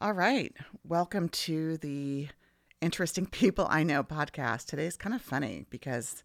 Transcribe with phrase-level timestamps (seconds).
[0.00, 0.54] All right.
[0.86, 2.28] Welcome to the
[2.80, 4.66] Interesting People I Know podcast.
[4.66, 6.22] Today's kind of funny because,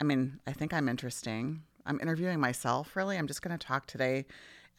[0.00, 1.62] I mean, I think I'm interesting.
[1.86, 3.16] I'm interviewing myself, really.
[3.16, 4.26] I'm just going to talk today,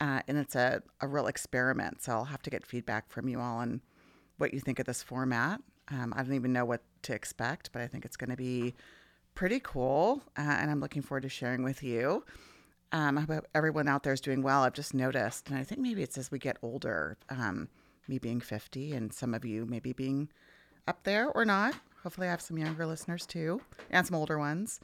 [0.02, 2.04] uh, and it's a, a real experiment.
[2.04, 3.80] So I'll have to get feedback from you all on
[4.38, 5.62] what you think of this format.
[5.88, 8.76] Um, I don't even know what to expect, but I think it's going to be
[9.34, 12.26] pretty cool, uh, and I'm looking forward to sharing with you.
[12.92, 14.64] Um, I hope everyone out there is doing well.
[14.64, 17.16] I've just noticed, and I think maybe it's as we get older.
[17.30, 17.70] Um,
[18.08, 20.30] me being 50 and some of you maybe being
[20.88, 21.76] up there or not.
[22.04, 24.80] Hopefully, I have some younger listeners too and some older ones.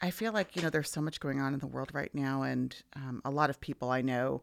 [0.00, 2.42] I feel like, you know, there's so much going on in the world right now,
[2.42, 4.42] and um, a lot of people I know,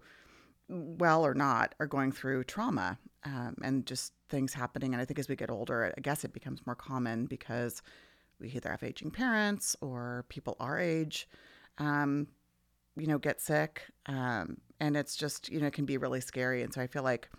[0.67, 4.93] well or not, are going through trauma um, and just things happening.
[4.93, 7.81] And I think as we get older, I guess it becomes more common because
[8.39, 11.27] we either have aging parents or people our age,
[11.77, 12.27] um,
[12.97, 13.83] you know, get sick.
[14.07, 16.63] Um, and it's just, you know, it can be really scary.
[16.63, 17.29] And so I feel like,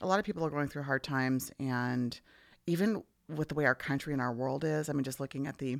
[0.00, 2.20] a lot of people are going through hard times and
[2.66, 5.58] even with the way our country and our world is i mean just looking at
[5.58, 5.78] the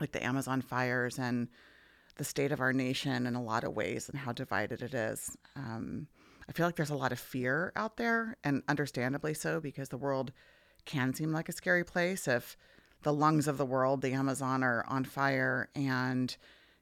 [0.00, 1.48] like the amazon fires and
[2.16, 5.36] the state of our nation in a lot of ways and how divided it is
[5.56, 6.06] um,
[6.48, 9.98] i feel like there's a lot of fear out there and understandably so because the
[9.98, 10.32] world
[10.84, 12.56] can seem like a scary place if
[13.02, 16.36] the lungs of the world the amazon are on fire and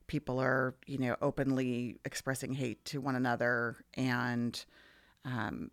[0.07, 4.65] people are you know openly expressing hate to one another and
[5.25, 5.71] um,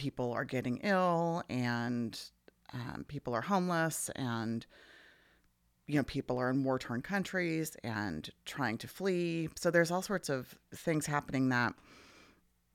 [0.00, 2.18] people are getting ill and
[2.72, 4.64] um, people are homeless and
[5.86, 9.50] you know people are in war torn countries and trying to flee.
[9.56, 11.74] So there's all sorts of things happening that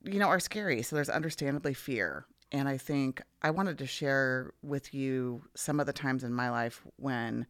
[0.04, 0.82] you know are scary.
[0.82, 2.26] So there's understandably fear.
[2.52, 6.48] And i think i wanted to share with you some of the times in my
[6.48, 7.44] life when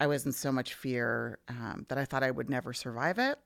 [0.00, 3.38] i was in so much fear um, that i thought i would never survive it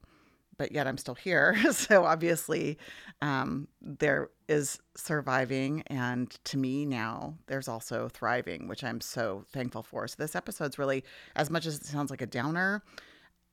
[0.58, 1.56] but yet I'm still here.
[1.72, 2.78] so obviously,
[3.20, 9.82] um, there is surviving, and to me now, there's also thriving, which I'm so thankful
[9.82, 10.06] for.
[10.08, 11.04] So this episode's really,
[11.36, 12.82] as much as it sounds like a downer,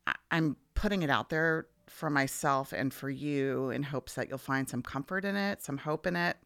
[0.08, 4.38] I- I'm putting it out there for myself and for you in hopes that you'll
[4.38, 6.38] find some comfort in it, some hope in it.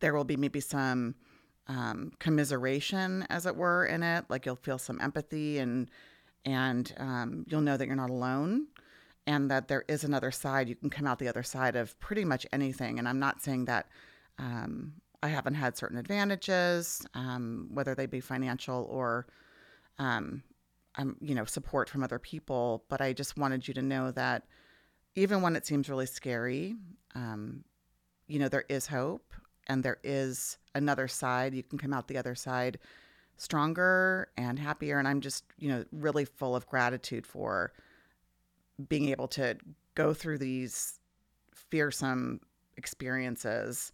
[0.00, 1.16] There will be maybe some
[1.66, 4.24] um, commiseration, as it were, in it.
[4.28, 5.90] Like you'll feel some empathy and
[6.44, 8.66] and um, you'll know that you're not alone
[9.30, 10.68] and that there is another side.
[10.68, 12.98] You can come out the other side of pretty much anything.
[12.98, 13.86] And I'm not saying that
[14.38, 19.28] um, I haven't had certain advantages, um, whether they be financial or,
[20.00, 20.42] um,
[20.96, 22.82] um, you know, support from other people.
[22.88, 24.46] But I just wanted you to know that
[25.14, 26.74] even when it seems really scary,
[27.14, 27.62] um,
[28.26, 29.32] you know, there is hope
[29.68, 31.54] and there is another side.
[31.54, 32.80] You can come out the other side
[33.36, 34.98] stronger and happier.
[34.98, 37.72] And I'm just, you know, really full of gratitude for
[38.88, 39.56] being able to
[39.94, 40.98] go through these
[41.52, 42.40] fearsome
[42.76, 43.92] experiences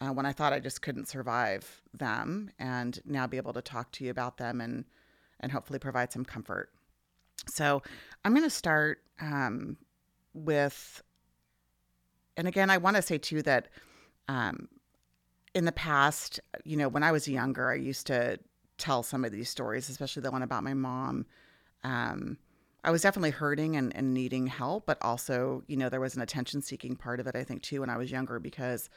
[0.00, 3.90] uh, when I thought I just couldn't survive them, and now be able to talk
[3.92, 4.84] to you about them and
[5.40, 6.70] and hopefully provide some comfort.
[7.46, 7.82] So
[8.24, 9.76] I'm going to start um,
[10.34, 11.02] with,
[12.36, 13.68] and again, I want to say too that
[14.26, 14.68] um,
[15.54, 18.38] in the past, you know, when I was younger, I used to
[18.78, 21.26] tell some of these stories, especially the one about my mom.
[21.84, 22.36] Um,
[22.84, 26.22] I was definitely hurting and, and needing help, but also, you know, there was an
[26.22, 28.88] attention seeking part of it, I think, too, when I was younger because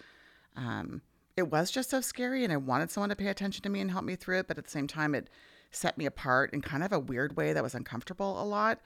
[0.55, 1.01] um,
[1.35, 3.89] it was just so scary and I wanted someone to pay attention to me and
[3.89, 4.47] help me through it.
[4.47, 5.29] But at the same time, it
[5.71, 8.79] set me apart in kind of a weird way that was uncomfortable a lot.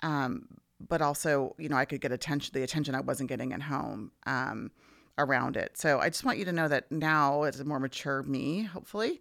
[0.00, 0.48] Um,
[0.80, 4.10] but also, you know, I could get attention, the attention I wasn't getting at home
[4.26, 4.72] um,
[5.18, 5.78] around it.
[5.78, 9.20] So I just want you to know that now, as a more mature me, hopefully,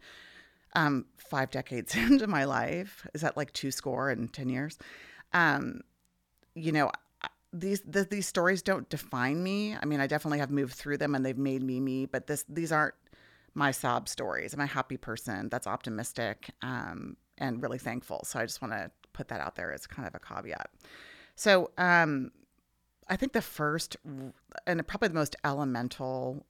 [0.73, 4.79] um, five decades into my life, is that like two score and 10 years?
[5.33, 5.81] Um,
[6.55, 6.91] you know,
[7.53, 9.75] these the, these stories don't define me.
[9.75, 12.45] I mean, I definitely have moved through them and they've made me me, but this
[12.47, 12.95] these aren't
[13.53, 14.53] my sob stories.
[14.53, 18.21] I'm a happy person that's optimistic um, and really thankful.
[18.23, 20.69] So I just want to put that out there as kind of a caveat.
[21.35, 22.31] So um,
[23.09, 23.97] I think the first
[24.65, 26.45] and probably the most elemental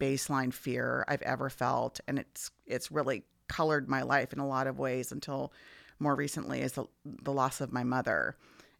[0.00, 4.66] baseline fear I've ever felt, and it's it's really colored my life in a lot
[4.66, 5.52] of ways until
[5.98, 8.36] more recently is the, the loss of my mother.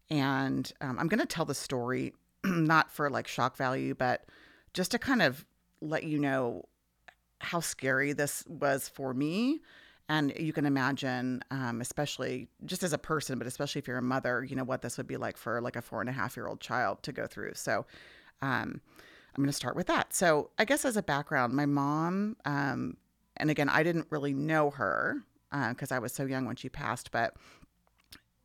[0.09, 4.25] And um, I'm going to tell the story, not for like shock value, but
[4.73, 5.45] just to kind of
[5.81, 6.63] let you know
[7.39, 9.61] how scary this was for me.
[10.09, 14.01] And you can imagine, um, especially just as a person, but especially if you're a
[14.01, 16.37] mother, you know, what this would be like for like a four and a half
[16.37, 17.53] year old child to go through.
[17.55, 17.85] So,
[18.41, 18.79] um,
[19.35, 20.13] I'm going to start with that.
[20.13, 22.95] So, I guess as a background, my mom, um,
[23.35, 26.69] and again, I didn't really know her because uh, I was so young when she
[26.69, 27.35] passed, but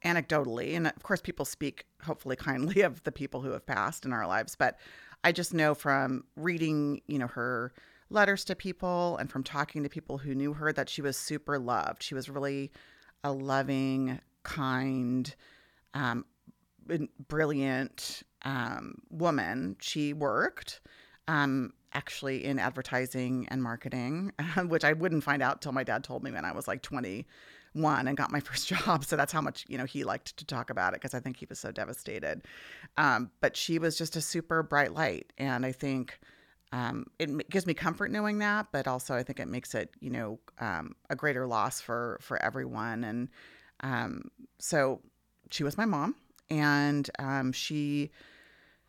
[0.05, 4.13] anecdotally, and of course, people speak hopefully kindly of the people who have passed in
[4.13, 4.79] our lives, but
[5.25, 7.73] I just know from reading, you know, her
[8.11, 11.59] letters to people and from talking to people who knew her that she was super
[11.59, 12.03] loved.
[12.03, 12.73] She was really
[13.25, 15.35] a loving, kind,
[15.95, 16.25] um,
[17.29, 19.77] brilliant um, woman.
[19.81, 20.81] She worked
[21.29, 24.33] um, actually in advertising and marketing,
[24.67, 27.27] which I wouldn't find out till my dad told me when I was like 21
[28.09, 29.05] and got my first job.
[29.05, 31.37] So that's how much, you know, he liked to talk about it because I think
[31.37, 32.43] he was so devastated.
[32.97, 35.33] Um, but she was just a super bright light.
[35.39, 36.19] And I think
[36.73, 40.11] um, it gives me comfort knowing that, but also I think it makes it, you
[40.11, 43.05] know, um, a greater loss for, for everyone.
[43.05, 43.29] And
[43.81, 45.01] um, so
[45.51, 46.17] she was my mom
[46.49, 48.11] and um, she,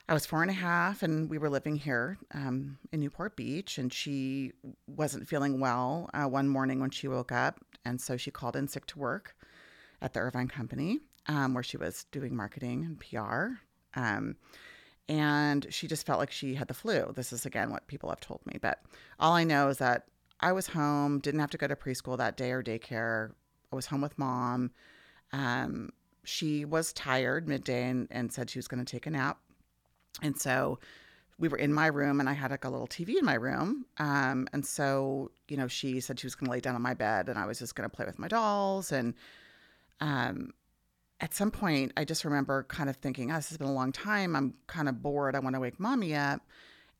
[0.09, 3.77] I was four and a half, and we were living here um, in Newport Beach,
[3.77, 4.51] and she
[4.85, 8.67] wasn't feeling well uh, one morning when she woke up, and so she called in
[8.67, 9.35] sick to work
[10.01, 13.59] at the Irvine Company, um, where she was doing marketing and PR.
[13.97, 14.35] Um,
[15.07, 17.13] and she just felt like she had the flu.
[17.15, 18.81] This is again what people have told me, but
[19.19, 20.07] all I know is that
[20.41, 23.31] I was home, didn't have to go to preschool that day or daycare.
[23.71, 24.71] I was home with mom.
[25.31, 25.91] Um,
[26.25, 29.39] she was tired midday and, and said she was going to take a nap.
[30.21, 30.79] And so
[31.39, 33.85] we were in my room and I had like a little TV in my room.
[33.97, 36.93] Um, and so, you know, she said she was going to lay down on my
[36.93, 38.91] bed and I was just going to play with my dolls.
[38.91, 39.13] And
[39.99, 40.51] um,
[41.19, 43.91] at some point, I just remember kind of thinking, oh, this has been a long
[43.91, 44.35] time.
[44.35, 45.35] I'm kind of bored.
[45.35, 46.41] I want to wake mommy up.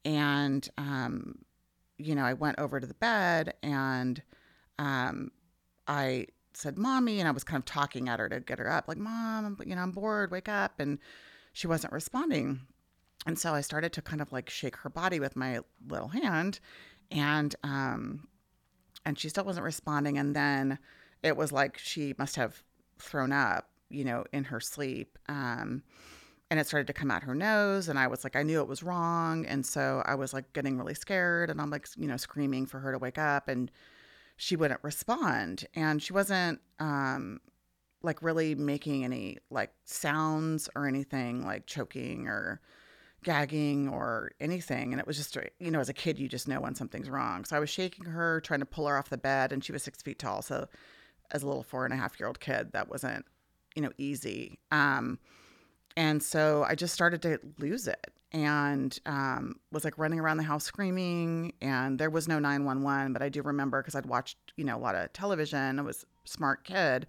[0.03, 1.35] And, um,
[1.97, 4.21] you know, I went over to the bed and
[4.79, 5.31] um,
[5.87, 7.19] I said, Mommy.
[7.19, 9.75] And I was kind of talking at her to get her up, like, Mom, you
[9.75, 10.31] know, I'm bored.
[10.31, 10.79] Wake up.
[10.79, 10.99] And
[11.53, 12.61] she wasn't responding.
[13.25, 16.59] And so I started to kind of like shake her body with my little hand
[17.11, 18.27] and um
[19.05, 20.17] and she still wasn't responding.
[20.17, 20.79] And then
[21.21, 22.63] it was like she must have
[22.99, 25.17] thrown up, you know, in her sleep.
[25.29, 25.83] Um
[26.49, 27.89] and it started to come out her nose.
[27.89, 29.45] And I was like I knew it was wrong.
[29.45, 32.79] And so I was like getting really scared and I'm like, you know, screaming for
[32.79, 33.71] her to wake up and
[34.37, 35.65] she wouldn't respond.
[35.75, 37.39] And she wasn't um
[38.01, 42.59] like really making any like sounds or anything like choking or
[43.23, 44.93] gagging or anything.
[44.93, 47.45] And it was just, you know, as a kid, you just know when something's wrong.
[47.45, 49.83] So I was shaking her, trying to pull her off the bed, and she was
[49.83, 50.41] six feet tall.
[50.41, 50.67] So
[51.31, 53.25] as a little four and a half year old kid, that wasn't,
[53.75, 54.59] you know, easy.
[54.71, 55.19] Um,
[55.95, 60.43] and so I just started to lose it and um, was like running around the
[60.43, 61.53] house screaming.
[61.61, 64.79] And there was no 911, but I do remember because I'd watched, you know, a
[64.79, 65.79] lot of television.
[65.79, 67.07] I was smart kid,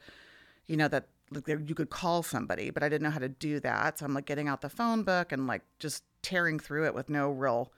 [0.66, 3.60] you know, that like you could call somebody, but I didn't know how to do
[3.60, 3.98] that.
[3.98, 7.08] So I'm like getting out the phone book and like just tearing through it with
[7.08, 7.72] no real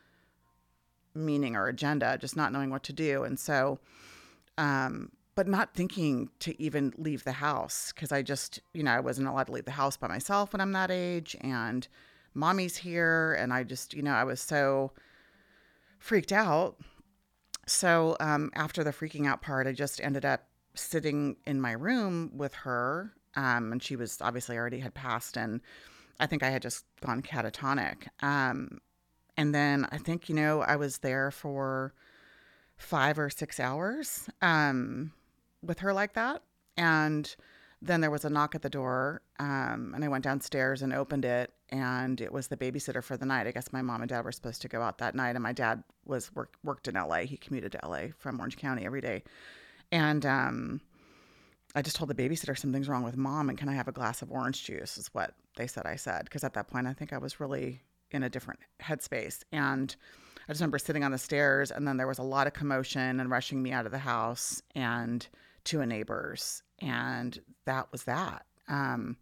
[1.15, 3.25] meaning or agenda, just not knowing what to do.
[3.25, 3.79] And so,
[4.59, 9.01] um, but not thinking to even leave the house because I just, you know, I
[9.01, 11.37] wasn't allowed to leave the house by myself when I'm that age.
[11.41, 11.87] And
[12.35, 13.35] mommy's here.
[13.39, 14.93] And I just, you know, I was so
[15.99, 16.77] freaked out.
[17.67, 20.45] So um, after the freaking out part, I just ended up
[20.75, 25.61] sitting in my room with her um, and she was obviously already had passed, and
[26.19, 28.09] I think I had just gone catatonic.
[28.23, 28.81] Um,
[29.37, 31.95] and then I think you know I was there for
[32.77, 35.13] five or six hours um,
[35.63, 36.43] with her like that,
[36.77, 37.35] and
[37.83, 41.27] then there was a knock at the door, um, and I went downstairs and opened
[41.27, 43.47] it, and it was the babysitter for the night.
[43.47, 45.53] I guess my mom and dad were supposed to go out that night, and my
[45.53, 47.21] dad was work, worked in LA.
[47.21, 49.23] He commuted to LA from Orange County every day,
[49.93, 50.81] and um,
[51.75, 54.23] I just told the babysitter something's wrong with mom and can I have a glass
[54.23, 57.13] of orange juice is what they said I said because at that point I think
[57.13, 59.43] I was really in a different headspace.
[59.53, 59.95] And
[60.49, 63.21] I just remember sitting on the stairs and then there was a lot of commotion
[63.21, 65.27] and rushing me out of the house and
[65.65, 68.47] to a neighbor's and that was that.
[68.69, 69.17] Um,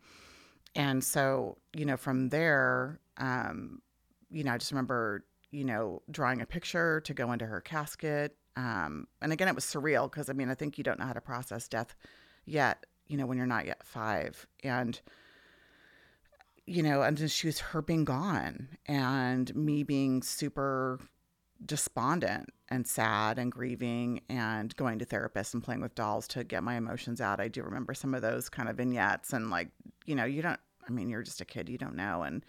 [0.74, 3.80] and so you know from there um,
[4.30, 8.36] you know I just remember you know drawing a picture to go into her casket.
[8.56, 11.12] Um, and again it was surreal because I mean I think you don't know how
[11.14, 11.96] to process death
[12.44, 14.46] yet, you know, when you're not yet five.
[14.62, 15.00] And,
[16.66, 21.00] you know, and then she was her being gone and me being super
[21.64, 26.62] despondent and sad and grieving and going to therapists and playing with dolls to get
[26.62, 27.40] my emotions out.
[27.40, 29.68] I do remember some of those kind of vignettes and like,
[30.06, 32.22] you know, you don't I mean, you're just a kid, you don't know.
[32.22, 32.44] And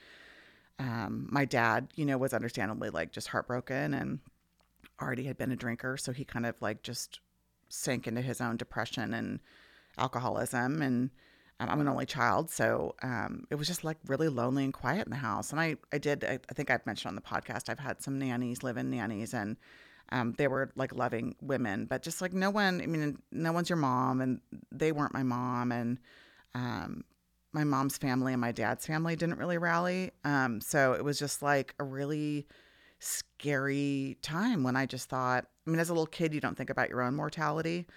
[0.80, 4.20] um, my dad, you know, was understandably like just heartbroken and
[5.02, 7.20] already had been a drinker, so he kind of like just
[7.70, 9.40] sank into his own depression and
[9.98, 11.10] alcoholism and
[11.60, 15.06] um, I'm an only child, so um, it was just like really lonely and quiet
[15.06, 15.52] in the house.
[15.52, 18.20] And I, I did, I, I think I've mentioned on the podcast, I've had some
[18.20, 19.56] nannies, live in nannies, and
[20.10, 23.70] um, they were like loving women, but just like no one, I mean, no one's
[23.70, 25.72] your mom, and they weren't my mom.
[25.72, 25.98] And
[26.54, 27.06] um,
[27.54, 30.12] my mom's family and my dad's family didn't really rally.
[30.26, 32.48] Um, so it was just like a really
[33.00, 36.70] scary time when I just thought, I mean, as a little kid, you don't think
[36.70, 37.88] about your own mortality.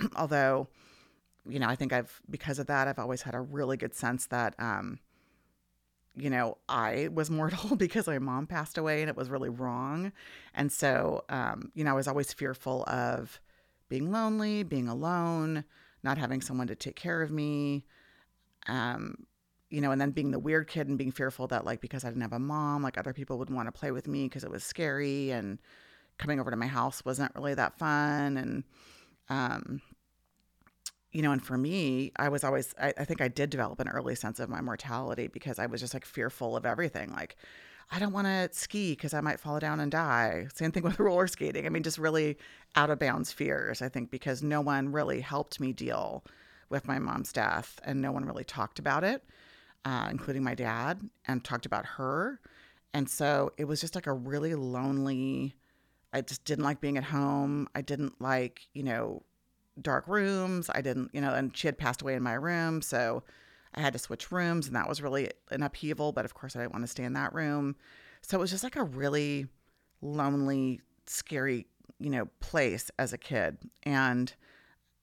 [0.16, 0.68] Although,
[1.48, 4.26] you know, I think I've, because of that, I've always had a really good sense
[4.26, 4.98] that, um,
[6.16, 10.12] you know, I was mortal because my mom passed away and it was really wrong.
[10.54, 13.40] And so, um, you know, I was always fearful of
[13.88, 15.64] being lonely, being alone,
[16.02, 17.84] not having someone to take care of me.
[18.68, 19.26] Um,
[19.70, 22.08] you know, and then being the weird kid and being fearful that, like, because I
[22.08, 24.50] didn't have a mom, like, other people wouldn't want to play with me because it
[24.50, 25.58] was scary and
[26.16, 28.36] coming over to my house wasn't really that fun.
[28.36, 28.64] And,
[29.28, 29.82] um,
[31.14, 33.88] you know, and for me, I was always, I, I think I did develop an
[33.88, 37.12] early sense of my mortality because I was just like fearful of everything.
[37.12, 37.36] Like,
[37.92, 40.48] I don't want to ski because I might fall down and die.
[40.52, 41.66] Same thing with roller skating.
[41.66, 42.36] I mean, just really
[42.74, 46.24] out of bounds fears, I think, because no one really helped me deal
[46.68, 49.22] with my mom's death and no one really talked about it,
[49.84, 52.40] uh, including my dad, and talked about her.
[52.92, 55.54] And so it was just like a really lonely,
[56.12, 57.68] I just didn't like being at home.
[57.72, 59.22] I didn't like, you know,
[59.80, 60.70] dark rooms.
[60.74, 62.82] I didn't, you know, and she had passed away in my room.
[62.82, 63.22] So
[63.74, 66.12] I had to switch rooms, and that was really an upheaval.
[66.12, 67.76] But of course, I didn't want to stay in that room.
[68.22, 69.46] So it was just like a really
[70.00, 71.66] lonely, scary,
[71.98, 73.58] you know, place as a kid.
[73.82, 74.32] And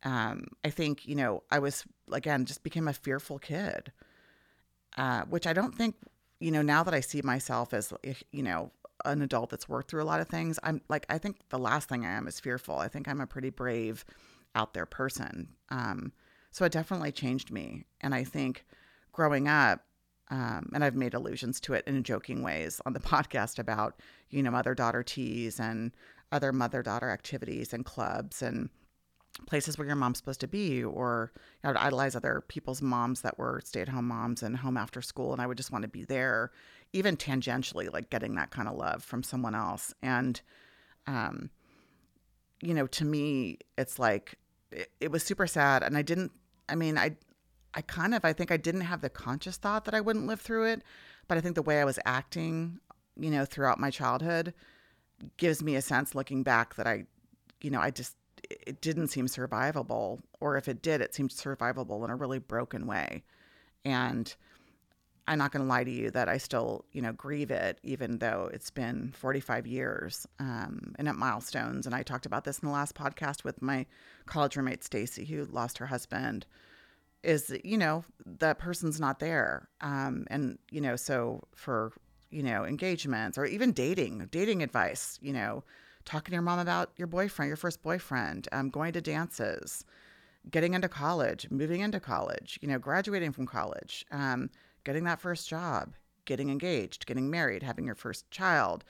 [0.04, 3.92] um, I think, you know, I was, again, just became a fearful kid,
[4.98, 5.96] uh, which I don't think,
[6.40, 7.94] you know, now that I see myself as,
[8.32, 8.72] you know,
[9.06, 11.90] an adult that's worked through a lot of things, I'm like, I think the last
[11.90, 12.78] thing I am is fearful.
[12.78, 14.06] I think I'm a pretty brave,
[14.56, 15.50] out there person.
[15.70, 16.12] Um,
[16.52, 17.86] so it definitely changed me.
[18.02, 18.66] And I think
[19.12, 19.82] growing up,
[20.30, 24.42] um, and I've made allusions to it in joking ways on the podcast about, you
[24.44, 25.92] know, mother daughter teas and
[26.32, 28.70] other mother daughter activities and clubs and
[29.48, 31.32] places where your mom's supposed to be, or
[31.64, 35.02] know, I'd idolize other people's moms that were stay at home moms and home after
[35.02, 35.34] school.
[35.34, 36.52] And I would just want to be there,
[36.94, 39.94] even tangentially, like getting that kind of love from someone else.
[40.02, 40.42] And,
[41.08, 41.50] um,
[42.62, 44.36] you know, to me, it's like
[44.72, 45.84] it, it was super sad.
[45.84, 46.32] And I didn't,
[46.70, 47.16] I mean, I,
[47.74, 50.42] I kind of, I think I didn't have the conscious thought that I wouldn't live
[50.42, 50.84] through it.
[51.28, 52.80] But I think the way I was acting,
[53.16, 54.54] you know, throughout my childhood
[55.38, 57.06] gives me a sense looking back that I,
[57.62, 58.16] you know, I just,
[58.50, 60.20] it didn't seem survivable.
[60.40, 63.24] Or if it did, it seemed survivable in a really broken way.
[63.86, 64.36] And,
[65.32, 68.18] I'm not going to lie to you that I still, you know, grieve it, even
[68.18, 71.86] though it's been 45 years um, and at milestones.
[71.86, 73.86] And I talked about this in the last podcast with my
[74.26, 76.46] college roommate, Stacy, who lost her husband.
[77.24, 79.70] Is, you know, that person's not there.
[79.80, 81.94] Um, and, you know, so for,
[82.30, 85.64] you know, engagements or even dating, dating advice, you know,
[86.04, 89.86] talking to your mom about your boyfriend, your first boyfriend, um, going to dances,
[90.50, 94.06] getting into college, moving into college, you know, graduating from college.
[94.12, 94.50] Um,
[94.84, 95.94] getting that first job,
[96.26, 98.84] getting engaged, getting married, having your first child.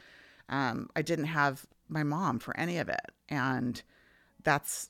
[0.49, 3.11] Um, I didn't have my mom for any of it.
[3.29, 3.81] And
[4.43, 4.89] that's,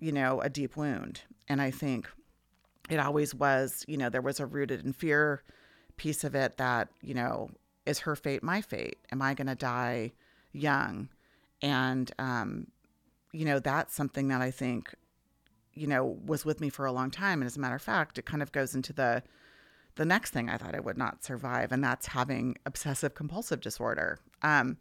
[0.00, 1.22] you know, a deep wound.
[1.48, 2.08] And I think
[2.88, 5.42] it always was, you know, there was a rooted in fear
[5.96, 7.50] piece of it that, you know,
[7.84, 8.98] is her fate my fate?
[9.12, 10.12] Am I going to die
[10.52, 11.08] young?
[11.62, 12.66] And, um,
[13.32, 14.94] you know, that's something that I think,
[15.72, 17.40] you know, was with me for a long time.
[17.40, 19.22] And as a matter of fact, it kind of goes into the,
[19.96, 24.18] the next thing I thought I would not survive, and that's having obsessive compulsive disorder.
[24.42, 24.76] Um,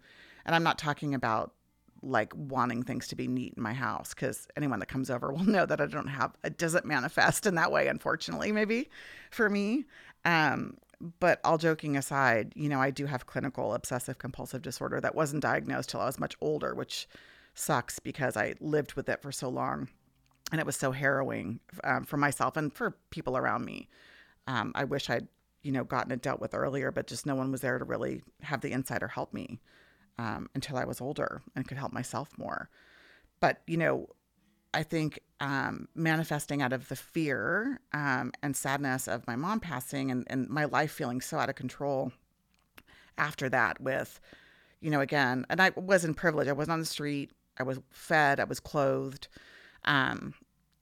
[0.45, 1.53] and I'm not talking about
[2.01, 5.45] like wanting things to be neat in my house because anyone that comes over will
[5.45, 8.89] know that I don't have it doesn't manifest in that way, unfortunately, maybe
[9.31, 9.85] for me.
[10.23, 10.77] Um,
[11.19, 15.41] but all joking aside, you know, I do have clinical obsessive compulsive disorder that wasn't
[15.43, 17.07] diagnosed till I was much older, which
[17.53, 19.89] sucks because I lived with it for so long
[20.51, 23.89] and it was so harrowing um, for myself and for people around me.
[24.47, 25.27] Um, I wish I'd,
[25.63, 28.21] you know, gotten it dealt with earlier, but just no one was there to really
[28.41, 29.59] have the insider help me
[30.17, 32.69] um, until I was older and could help myself more.
[33.39, 34.09] But, you know,
[34.73, 40.11] I think um, manifesting out of the fear um, and sadness of my mom passing
[40.11, 42.11] and, and my life feeling so out of control
[43.17, 44.19] after that, with,
[44.81, 46.47] you know, again, and I was in privilege.
[46.49, 49.27] I was on the street, I was fed, I was clothed.
[49.85, 50.33] Um,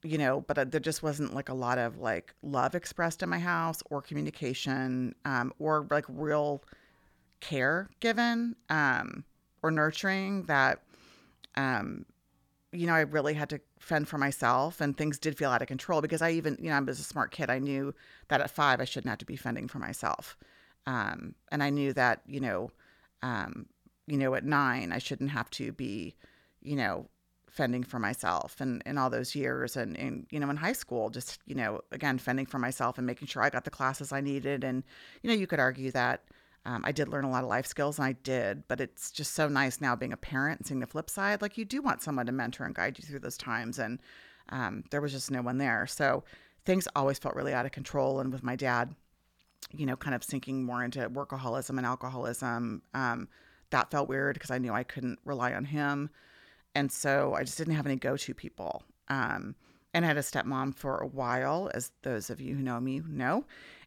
[0.04, 3.28] you know, but uh, there just wasn't like a lot of like love expressed in
[3.28, 6.62] my house or communication um, or like real
[7.40, 9.24] care given um,
[9.62, 10.82] or nurturing that,
[11.56, 12.04] um,
[12.70, 15.68] you know, I really had to fend for myself and things did feel out of
[15.68, 17.48] control because I even, you know, I was a smart kid.
[17.48, 17.94] I knew
[18.28, 20.36] that at five, I shouldn't have to be fending for myself.
[20.86, 22.70] Um, and I knew that, you know,
[23.22, 23.66] um,
[24.06, 26.14] you know, at nine, I shouldn't have to be,
[26.60, 27.08] you know,
[27.54, 31.08] fending for myself and in all those years and, and you know in high school
[31.08, 34.20] just you know again fending for myself and making sure i got the classes i
[34.20, 34.82] needed and
[35.22, 36.18] you know you could argue that
[36.66, 39.34] Um, I did learn a lot of life skills, and I did, but it's just
[39.34, 41.42] so nice now being a parent and seeing the flip side.
[41.42, 44.00] Like you do want someone to mentor and guide you through those times, and
[44.48, 45.86] um, there was just no one there.
[45.86, 46.24] So
[46.64, 48.20] things always felt really out of control.
[48.20, 48.94] And with my dad,
[49.72, 53.28] you know, kind of sinking more into workaholism and alcoholism, um,
[53.68, 56.08] that felt weird because I knew I couldn't rely on him.
[56.74, 58.82] And so I just didn't have any go to people.
[59.08, 59.54] Um,
[59.92, 63.00] and I had a stepmom for a while, as those of you who know me
[63.06, 63.44] know.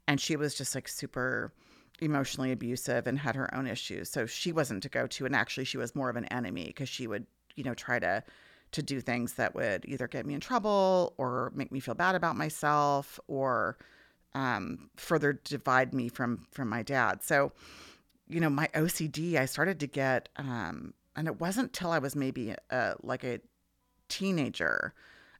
[0.08, 1.52] And she was just like super
[2.00, 4.10] emotionally abusive and had her own issues.
[4.10, 5.26] So she wasn't to go to.
[5.26, 7.26] And actually, she was more of an enemy because she would,
[7.56, 8.24] you know, try to
[8.72, 12.16] to do things that would either get me in trouble or make me feel bad
[12.16, 13.78] about myself or
[14.34, 17.24] um, further divide me from from my dad.
[17.24, 17.52] So,
[18.28, 22.16] you know, my OCD, I started to get, um, and it wasn't till I was
[22.16, 23.40] maybe uh, like a
[24.08, 24.94] teenager,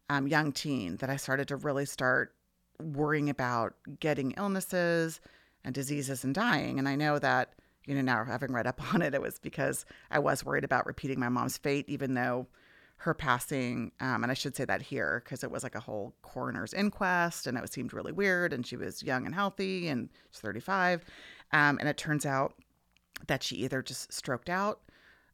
[0.10, 2.34] um, young teen, that I started to really start
[2.82, 5.22] worrying about getting illnesses
[5.64, 6.80] and diseases and dying.
[6.80, 7.54] And I know that,
[7.86, 10.88] you know, now having read up on it, it was because I was worried about
[10.88, 12.48] repeating my mom's fate, even though
[13.02, 16.16] her passing, um, and I should say that here because it was like a whole
[16.24, 18.52] coroner's inquest, and it seemed really weird.
[18.52, 21.06] And she was young and healthy, and she's 35,
[21.54, 22.56] um, and it turns out
[23.28, 24.82] that she either just stroked out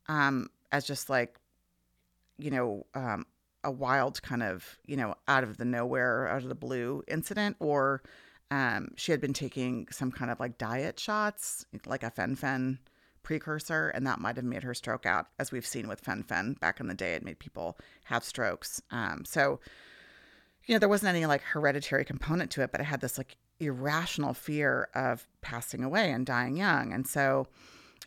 [0.08, 1.40] um, as just like,
[2.38, 3.26] you know, um,
[3.64, 7.56] a wild kind of, you know, out of the nowhere, out of the blue incident,
[7.60, 8.02] or
[8.52, 12.80] um, she had been taking some kind of like diet shots, like a fen-phen
[13.24, 16.80] precursor, and that might have made her stroke out, as we've seen with fen-phen back
[16.80, 17.14] in the day.
[17.14, 18.82] It made people have strokes.
[18.92, 19.60] Um, so,
[20.66, 23.38] you know, there wasn't any like hereditary component to it, but I had this like
[23.60, 26.92] irrational fear of passing away and dying young.
[26.92, 27.48] And so,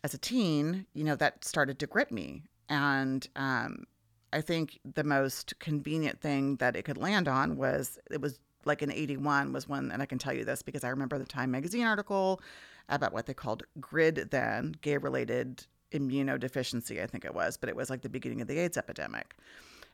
[0.03, 2.43] as a teen, you know, that started to grip me.
[2.69, 3.85] And um,
[4.33, 8.81] I think the most convenient thing that it could land on was it was like
[8.81, 11.51] in 81 was when, and I can tell you this because I remember the Time
[11.51, 12.41] magazine article
[12.89, 17.75] about what they called GRID then, gay related immunodeficiency, I think it was, but it
[17.75, 19.35] was like the beginning of the AIDS epidemic.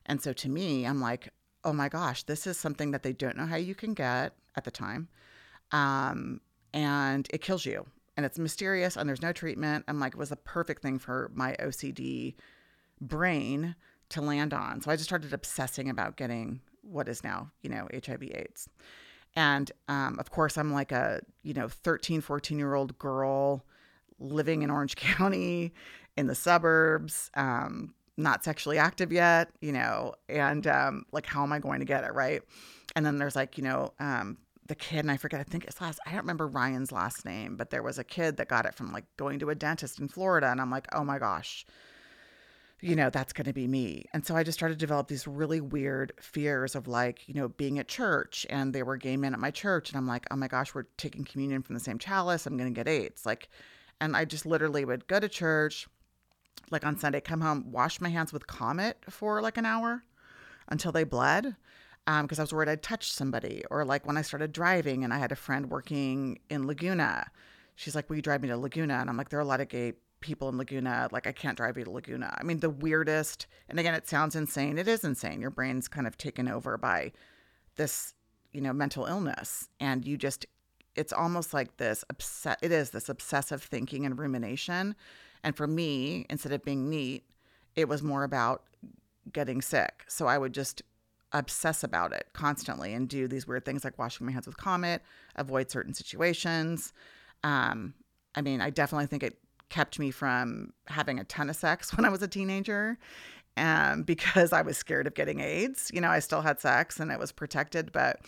[0.06, 1.30] And so to me, I'm like,
[1.64, 4.64] oh my gosh, this is something that they don't know how you can get at
[4.64, 5.08] the time.
[5.72, 6.40] Um,
[6.72, 7.86] and it kills you.
[8.16, 9.84] And it's mysterious and there's no treatment.
[9.88, 12.34] I'm like, it was the perfect thing for my OCD
[13.00, 13.74] brain
[14.10, 14.80] to land on.
[14.80, 18.68] So I just started obsessing about getting what is now, you know, HIV AIDS.
[19.36, 23.64] And um, of course, I'm like a, you know, 13, 14 year old girl
[24.18, 25.72] living in Orange County
[26.16, 31.52] in the suburbs, um, not sexually active yet, you know, and um, like, how am
[31.52, 32.14] I going to get it?
[32.14, 32.42] Right.
[32.94, 35.80] And then there's like, you know, um, the kid, and I forget, I think it's
[35.80, 38.74] last, I don't remember Ryan's last name, but there was a kid that got it
[38.74, 40.50] from like going to a dentist in Florida.
[40.50, 41.66] And I'm like, oh my gosh,
[42.80, 44.06] you know, that's going to be me.
[44.12, 47.48] And so I just started to develop these really weird fears of like, you know,
[47.48, 49.90] being at church and there were gay men at my church.
[49.90, 52.46] And I'm like, oh my gosh, we're taking communion from the same chalice.
[52.46, 53.24] I'm going to get AIDS.
[53.24, 53.48] Like,
[54.00, 55.86] and I just literally would go to church,
[56.70, 60.02] like on Sunday, come home, wash my hands with Comet for like an hour
[60.68, 61.56] until they bled.
[62.06, 63.64] Because um, I was worried I'd touch somebody.
[63.70, 67.30] Or like when I started driving and I had a friend working in Laguna,
[67.76, 68.94] she's like, Will you drive me to Laguna?
[68.94, 71.08] And I'm like, There are a lot of gay people in Laguna.
[71.12, 72.34] Like, I can't drive you to Laguna.
[72.38, 74.78] I mean, the weirdest, and again, it sounds insane.
[74.78, 75.40] It is insane.
[75.40, 77.12] Your brain's kind of taken over by
[77.76, 78.14] this,
[78.52, 79.68] you know, mental illness.
[79.80, 80.46] And you just,
[80.96, 84.96] it's almost like this upset, it is this obsessive thinking and rumination.
[85.42, 87.24] And for me, instead of being neat,
[87.76, 88.62] it was more about
[89.30, 90.04] getting sick.
[90.08, 90.82] So I would just
[91.34, 95.02] obsess about it constantly and do these weird things like washing my hands with Comet,
[95.36, 96.92] avoid certain situations.
[97.42, 97.92] Um,
[98.34, 102.06] I mean, I definitely think it kept me from having a ton of sex when
[102.06, 102.96] I was a teenager
[103.56, 105.90] um, because I was scared of getting AIDS.
[105.92, 108.20] You know, I still had sex and it was protected, but,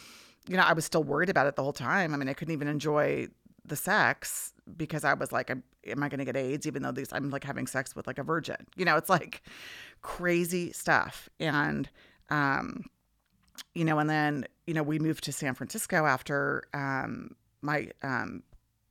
[0.48, 2.12] you know, I was still worried about it the whole time.
[2.12, 3.28] I mean, I couldn't even enjoy
[3.64, 5.62] the sex because I was like, am
[6.02, 6.66] I going to get AIDS?
[6.66, 8.56] Even though these, I'm like having sex with like a virgin.
[8.76, 9.42] You know, it's like
[10.02, 11.28] crazy stuff.
[11.38, 11.88] And,
[12.30, 12.84] um,
[13.74, 18.42] you know, and then, you know, we moved to San Francisco after um, my um,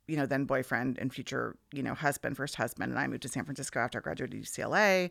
[0.07, 3.29] you know, then boyfriend and future, you know, husband, first husband, and I moved to
[3.29, 5.09] San Francisco after I graduated UCLA.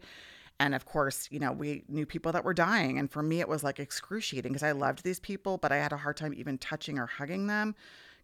[0.60, 2.98] And of course, you know, we knew people that were dying.
[2.98, 5.92] And for me, it was like excruciating because I loved these people, but I had
[5.92, 7.74] a hard time even touching or hugging them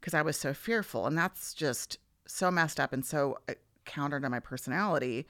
[0.01, 1.07] because I was so fearful.
[1.07, 5.27] And that's just so messed up and so uh, counter to my personality.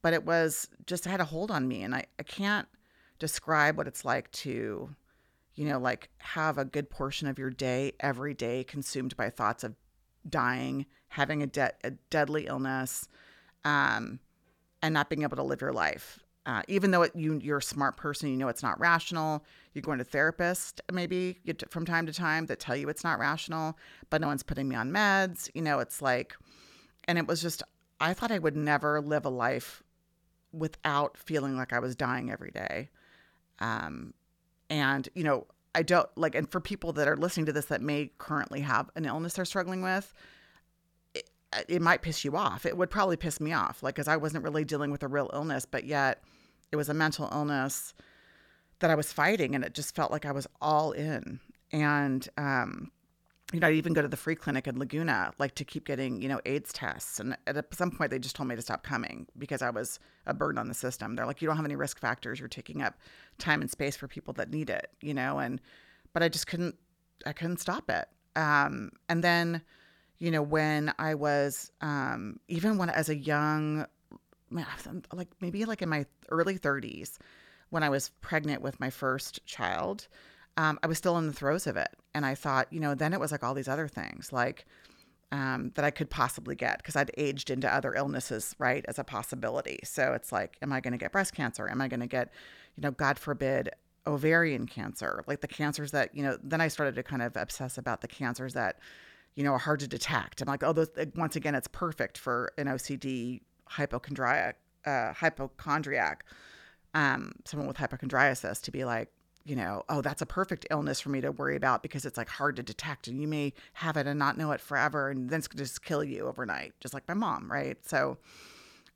[0.00, 1.82] But it was just, it had a hold on me.
[1.82, 2.66] And I, I can't
[3.18, 4.94] describe what it's like to,
[5.58, 9.64] you know, like have a good portion of your day every day consumed by thoughts
[9.64, 9.74] of
[10.28, 13.08] dying, having a, de- a deadly illness,
[13.64, 14.20] um,
[14.82, 16.20] and not being able to live your life.
[16.46, 19.44] Uh, even though it, you, you're a smart person, you know it's not rational.
[19.74, 23.76] You're going to therapist maybe from time to time that tell you it's not rational,
[24.10, 25.50] but no one's putting me on meds.
[25.54, 26.36] You know, it's like,
[27.08, 27.64] and it was just,
[28.00, 29.82] I thought I would never live a life
[30.52, 32.90] without feeling like I was dying every day.
[33.58, 34.14] Um,
[34.70, 37.82] and, you know, I don't like, and for people that are listening to this that
[37.82, 40.12] may currently have an illness they're struggling with,
[41.14, 41.30] it,
[41.68, 42.66] it might piss you off.
[42.66, 45.30] It would probably piss me off, like, because I wasn't really dealing with a real
[45.32, 46.22] illness, but yet
[46.72, 47.94] it was a mental illness
[48.80, 51.40] that I was fighting, and it just felt like I was all in.
[51.72, 52.90] And, um,
[53.52, 56.20] you know, I'd even go to the free clinic in Laguna, like to keep getting,
[56.20, 57.18] you know, AIDS tests.
[57.18, 60.34] And at some point, they just told me to stop coming because I was a
[60.34, 61.16] burden on the system.
[61.16, 62.38] They're like, you don't have any risk factors.
[62.38, 62.98] You're taking up
[63.38, 65.38] time and space for people that need it, you know?
[65.38, 65.62] And,
[66.12, 66.74] but I just couldn't,
[67.24, 68.06] I couldn't stop it.
[68.36, 69.62] Um, and then,
[70.18, 73.86] you know, when I was, um, even when as a young,
[75.12, 77.16] like maybe like in my early 30s,
[77.70, 80.08] when I was pregnant with my first child,
[80.58, 81.88] um, I was still in the throes of it.
[82.14, 84.66] And I thought, you know, then it was like all these other things like
[85.30, 89.04] um, that I could possibly get because I'd aged into other illnesses, right, as a
[89.04, 89.78] possibility.
[89.84, 91.68] So it's like, am I going to get breast cancer?
[91.68, 92.30] Am I going to get,
[92.74, 93.70] you know, God forbid,
[94.04, 95.22] ovarian cancer?
[95.28, 98.08] Like the cancers that, you know, then I started to kind of obsess about the
[98.08, 98.80] cancers that,
[99.36, 100.42] you know, are hard to detect.
[100.42, 106.24] I'm like, oh, those, once again, it's perfect for an OCD hypochondriac, uh, hypochondriac,
[106.94, 109.08] um, someone with hypochondriasis to be like,
[109.48, 112.28] you know, oh, that's a perfect illness for me to worry about because it's like
[112.28, 115.38] hard to detect and you may have it and not know it forever and then
[115.38, 117.78] it's going to just kill you overnight, just like my mom, right?
[117.86, 118.18] So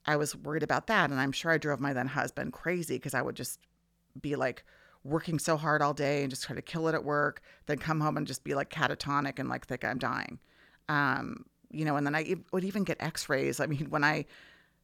[0.04, 1.10] I was worried about that.
[1.10, 3.60] And I'm sure I drove my then husband crazy because I would just
[4.20, 4.62] be like
[5.04, 8.00] working so hard all day and just try to kill it at work, then come
[8.00, 10.38] home and just be like catatonic and like think I'm dying.
[10.90, 13.58] Um, you know, and then I would even get x rays.
[13.58, 14.26] I mean, when I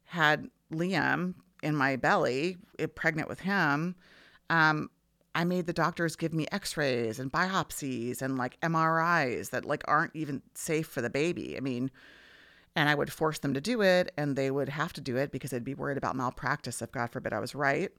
[0.05, 2.57] had Liam in my belly,
[2.95, 3.97] pregnant with him,
[4.49, 4.89] um,
[5.39, 10.17] I made the doctors give me x-rays and biopsies and like MRIs that like aren't
[10.17, 11.57] even safe for the baby.
[11.57, 11.93] I mean,
[12.75, 15.31] and I would force them to do it and they would have to do it
[15.31, 17.93] because they'd be worried about malpractice if God forbid I was right.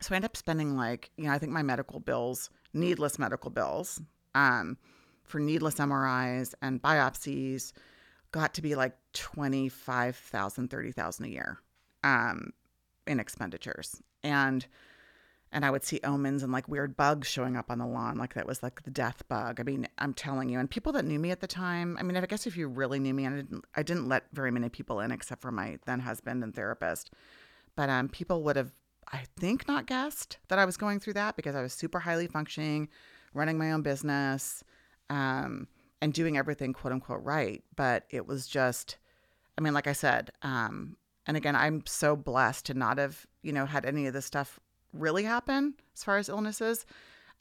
[0.00, 3.50] So I ended up spending like, you know, I think my medical bills, needless medical
[3.50, 4.00] bills,
[4.34, 4.78] um,
[5.22, 7.72] for needless MRIs and biopsies
[8.32, 11.58] got to be like 25,000, 30,000 a year,
[12.02, 12.54] um,
[13.06, 14.00] in expenditures.
[14.22, 14.66] And
[15.54, 18.34] and I would see omens and like weird bugs showing up on the lawn, like
[18.34, 19.60] that was like the death bug.
[19.60, 22.16] I mean, I'm telling you, and people that knew me at the time, I mean,
[22.16, 24.98] I guess if you really knew me, I didn't, I didn't let very many people
[24.98, 27.12] in except for my then husband and therapist,
[27.76, 28.72] but um, people would have,
[29.12, 32.26] I think, not guessed that I was going through that because I was super highly
[32.26, 32.88] functioning,
[33.32, 34.64] running my own business,
[35.08, 35.68] um,
[36.02, 37.62] and doing everything quote unquote right.
[37.76, 38.96] But it was just,
[39.56, 43.52] I mean, like I said, um, and again, I'm so blessed to not have, you
[43.52, 44.58] know, had any of this stuff
[44.94, 46.86] really happen as far as illnesses.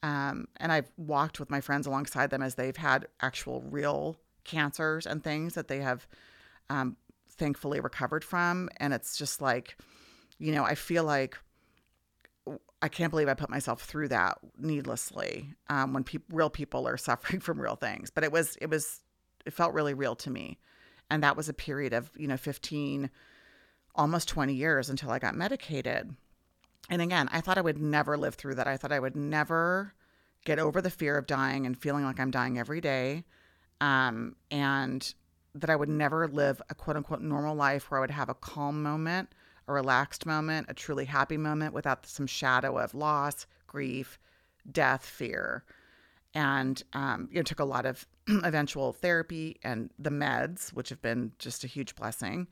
[0.01, 5.05] Um, and I've walked with my friends alongside them as they've had actual real cancers
[5.05, 6.05] and things that they have
[6.69, 6.97] um,
[7.29, 8.69] thankfully recovered from.
[8.77, 9.77] And it's just like,
[10.39, 11.37] you know, I feel like
[12.81, 16.97] I can't believe I put myself through that needlessly um, when pe- real people are
[16.97, 18.09] suffering from real things.
[18.09, 19.01] But it was, it was,
[19.45, 20.59] it felt really real to me.
[21.09, 23.09] And that was a period of, you know, 15,
[23.95, 26.13] almost 20 years until I got medicated
[26.89, 28.67] and again, I thought I would never live through that.
[28.67, 29.93] I thought I would never
[30.45, 33.23] get over the fear of dying and feeling like I'm dying every day.
[33.79, 35.13] Um, and
[35.55, 38.33] that I would never live a quote unquote normal life where I would have a
[38.33, 39.29] calm moment,
[39.67, 44.19] a relaxed moment, a truly happy moment without some shadow of loss, grief,
[44.71, 45.63] death, fear.
[46.33, 48.07] And um, it took a lot of
[48.43, 52.47] eventual therapy and the meds, which have been just a huge blessing,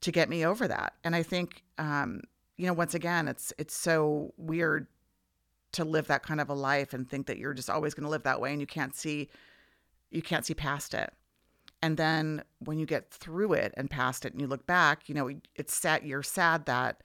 [0.00, 0.94] to get me over that.
[1.04, 2.22] And I think um,
[2.56, 4.86] you know, once again, it's it's so weird
[5.72, 8.10] to live that kind of a life and think that you're just always going to
[8.10, 9.30] live that way and you can't see
[10.10, 11.12] you can't see past it.
[11.80, 15.14] And then when you get through it and past it and you look back, you
[15.14, 17.02] know, it's sad you're sad that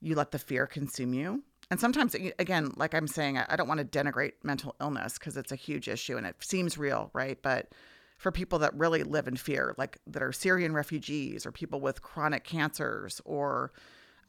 [0.00, 1.42] you let the fear consume you.
[1.70, 5.52] And sometimes again, like I'm saying, I don't want to denigrate mental illness because it's
[5.52, 7.40] a huge issue and it seems real, right?
[7.42, 7.72] But
[8.18, 12.02] for people that really live in fear, like that are Syrian refugees or people with
[12.02, 13.72] chronic cancers or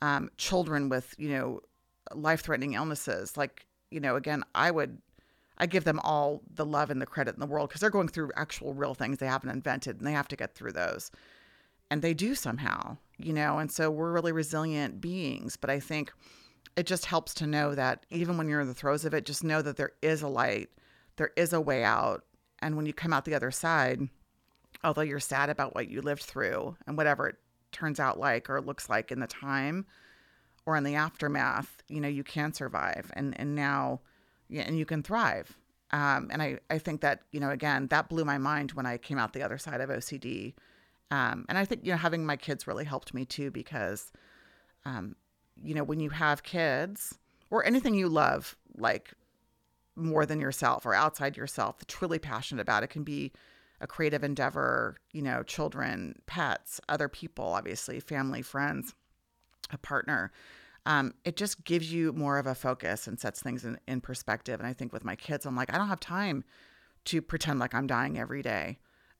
[0.01, 1.61] um, children with you know
[2.13, 4.97] life threatening illnesses like you know again i would
[5.57, 8.07] i give them all the love and the credit in the world because they're going
[8.07, 11.11] through actual real things they haven't invented and they have to get through those.
[11.89, 16.11] And they do somehow you know and so we're really resilient beings but i think
[16.75, 19.43] it just helps to know that even when you're in the throes of it just
[19.43, 20.69] know that there is a light
[21.17, 22.23] there is a way out
[22.59, 24.01] and when you come out the other side
[24.83, 27.35] although you're sad about what you lived through and whatever it
[27.71, 29.85] turns out like or looks like in the time
[30.65, 34.01] or in the aftermath, you know, you can survive and, and now,
[34.49, 35.57] yeah, and you can thrive.
[35.91, 38.97] Um, and I, I think that, you know, again, that blew my mind when I
[38.97, 40.53] came out the other side of OCD
[41.11, 44.11] Um, and I think, you know, having my kids really helped me too because,
[44.85, 45.15] um,
[45.61, 49.13] you know, when you have kids or anything you love, like
[49.95, 53.33] more than yourself or outside yourself, truly passionate about, it can be
[53.81, 58.93] a creative endeavor, you know, children, pets, other people, obviously, family, friends,
[59.71, 60.31] a partner.
[60.85, 64.59] Um, it just gives you more of a focus and sets things in, in perspective.
[64.59, 66.43] And I think with my kids, I'm like, I don't have time
[67.05, 68.77] to pretend like I'm dying every day.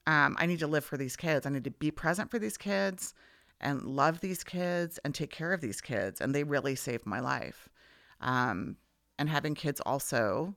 [0.08, 1.46] Um, I need to live for these kids.
[1.46, 3.14] I need to be present for these kids
[3.60, 6.22] and love these kids and take care of these kids.
[6.22, 7.70] And they really saved my life.
[8.20, 8.78] Um,
[9.18, 10.56] and having kids also,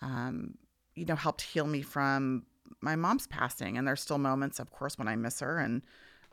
[0.00, 0.54] um,
[0.94, 2.44] you know, helped heal me from
[2.80, 3.76] my mom's passing.
[3.76, 5.82] And there's still moments, of course, when I miss her and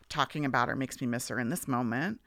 [0.10, 2.22] talking about her makes me miss her in this moment.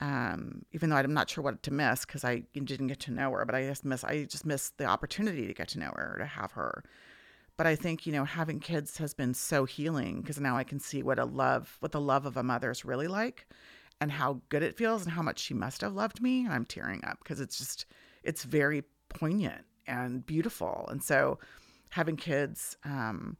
[0.00, 3.32] Um, even though I'm not sure what to miss because I didn't get to know
[3.32, 6.16] her, but I just miss I just miss the opportunity to get to know her,
[6.18, 6.84] to have her.
[7.56, 10.78] But I think you know having kids has been so healing because now I can
[10.78, 13.48] see what a love, what the love of a mother is really like,
[14.00, 16.44] and how good it feels, and how much she must have loved me.
[16.44, 17.84] And I'm tearing up because it's just
[18.22, 20.86] it's very poignant and beautiful.
[20.92, 21.40] And so
[21.90, 23.36] having kids um,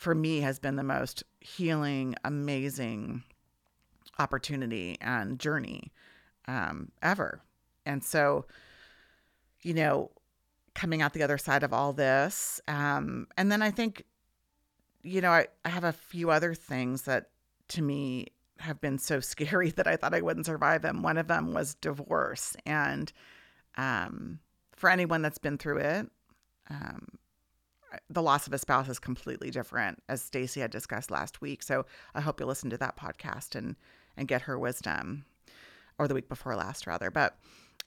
[0.00, 3.22] for me has been the most healing, amazing
[4.18, 5.92] opportunity and journey
[6.48, 7.42] um, ever.
[7.84, 8.46] And so,
[9.60, 10.10] you know,
[10.74, 14.04] coming out the other side of all this, um, and then I think,
[15.02, 17.28] you know, I, I have a few other things that
[17.68, 21.02] to me have been so scary that I thought I wouldn't survive them.
[21.02, 22.56] One of them was divorce.
[22.64, 23.12] And
[23.76, 24.38] um,
[24.72, 26.10] for anyone that's been through it,
[26.70, 27.06] um,
[28.08, 31.62] the loss of a spouse is completely different, as Stacy had discussed last week.
[31.62, 33.76] So I hope you listen to that podcast and
[34.16, 35.24] and get her wisdom,
[35.98, 37.10] or the week before last rather.
[37.10, 37.38] But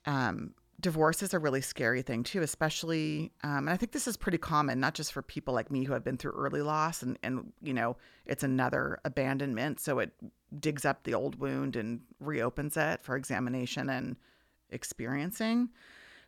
[0.06, 4.18] um, divorce is a really scary thing too, especially, um, and I think this is
[4.18, 7.18] pretty common, not just for people like me who have been through early loss, and
[7.24, 10.12] and you know it's another abandonment, so it
[10.60, 14.18] digs up the old wound and reopens it for examination and
[14.70, 15.70] experiencing.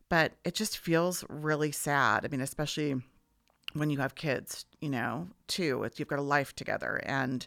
[0.09, 2.25] But it just feels really sad.
[2.25, 3.01] I mean, especially
[3.75, 5.83] when you have kids, you know, too.
[5.83, 7.01] It's, you've got a life together.
[7.05, 7.45] And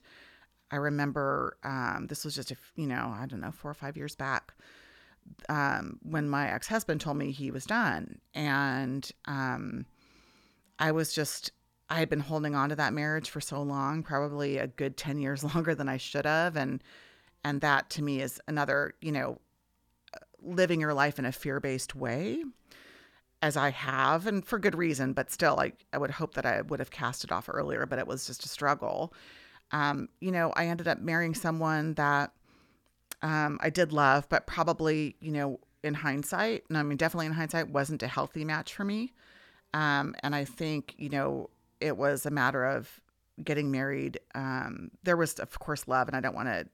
[0.71, 3.97] I remember um, this was just, a, you know, I don't know, four or five
[3.97, 4.53] years back
[5.49, 8.21] um, when my ex husband told me he was done.
[8.35, 9.87] And um,
[10.79, 11.51] I was just,
[11.89, 15.19] I had been holding on to that marriage for so long, probably a good 10
[15.19, 16.57] years longer than I should have.
[16.57, 16.85] And,
[17.43, 19.41] and that to me is another, you know,
[20.43, 22.43] living your life in a fear based way
[23.41, 26.63] as I have, and for good reason, but still, I, I would hope that I
[26.63, 29.13] would have cast it off earlier, but it was just a struggle.
[29.71, 32.33] Um, you know, I ended up marrying someone that
[33.23, 37.33] um, I did love, but probably, you know, in hindsight, and I mean, definitely in
[37.33, 39.13] hindsight, wasn't a healthy match for me.
[39.73, 43.01] Um, and I think, you know, it was a matter of
[43.45, 44.19] getting married.
[44.35, 46.67] Um, there was, of course, love, and I don't want to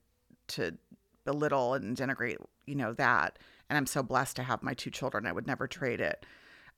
[0.46, 0.76] to
[1.24, 3.38] belittle and denigrate, you know, that.
[3.68, 5.26] And I'm so blessed to have my two children.
[5.26, 6.24] I would never trade it.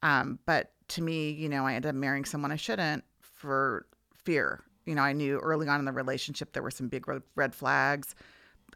[0.03, 3.87] Um, but to me, you know, I ended up marrying someone I shouldn't for
[4.25, 4.63] fear.
[4.85, 8.15] You know, I knew early on in the relationship there were some big red flags.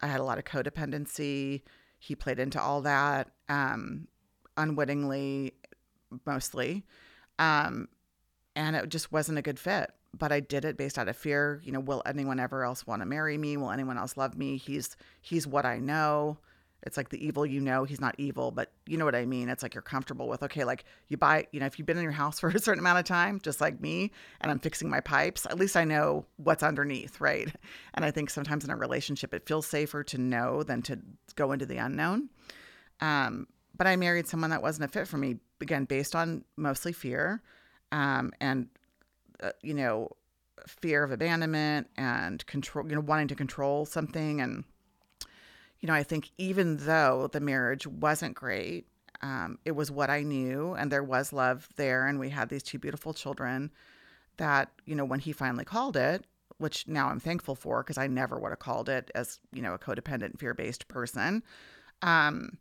[0.03, 1.63] I had a lot of codependency.
[1.99, 4.09] He played into all that um,
[4.57, 5.55] unwittingly,
[6.27, 6.85] mostly.
[7.39, 7.89] Um,
[8.57, 9.93] and it just wasn't a good fit.
[10.17, 11.61] But I did it based out of fear.
[11.65, 13.57] You know, will anyone ever else want to marry me?
[13.57, 14.57] Will anyone else love me?
[14.57, 16.39] He's he's what I know.
[16.83, 19.49] It's like the evil you know he's not evil, but you know what I mean.
[19.49, 20.43] It's like you're comfortable with.
[20.43, 22.81] Okay, like you buy, you know, if you've been in your house for a certain
[22.81, 26.25] amount of time, just like me, and I'm fixing my pipes, at least I know
[26.37, 27.49] what's underneath, right?
[27.95, 30.99] And I think sometimes in a relationship, it feels safer to know than to
[31.35, 32.31] go into the unknown.
[33.01, 36.93] Um, but I married someone that wasn't a fit for me, again, based on mostly
[36.93, 37.43] fear,
[37.93, 38.69] um, and
[39.43, 40.09] uh, you know,
[40.67, 44.65] fear of abandonment and control, you know, wanting to control something and
[45.81, 48.87] you know, I think even though the marriage wasn't great,
[49.23, 52.63] um, it was what I knew, and there was love there, and we had these
[52.63, 53.71] two beautiful children.
[54.37, 56.25] That you know, when he finally called it,
[56.59, 59.75] which now I'm thankful for because I never would have called it as you know
[59.75, 61.43] a codependent, fear-based person.
[62.03, 62.59] Um,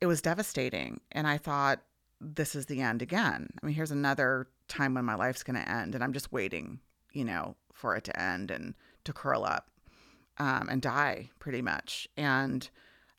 [0.00, 1.80] it was devastating, and I thought
[2.20, 3.48] this is the end again.
[3.60, 6.80] I mean, here's another time when my life's going to end, and I'm just waiting,
[7.12, 9.70] you know, for it to end and to curl up
[10.38, 12.08] um, and die pretty much.
[12.16, 12.68] And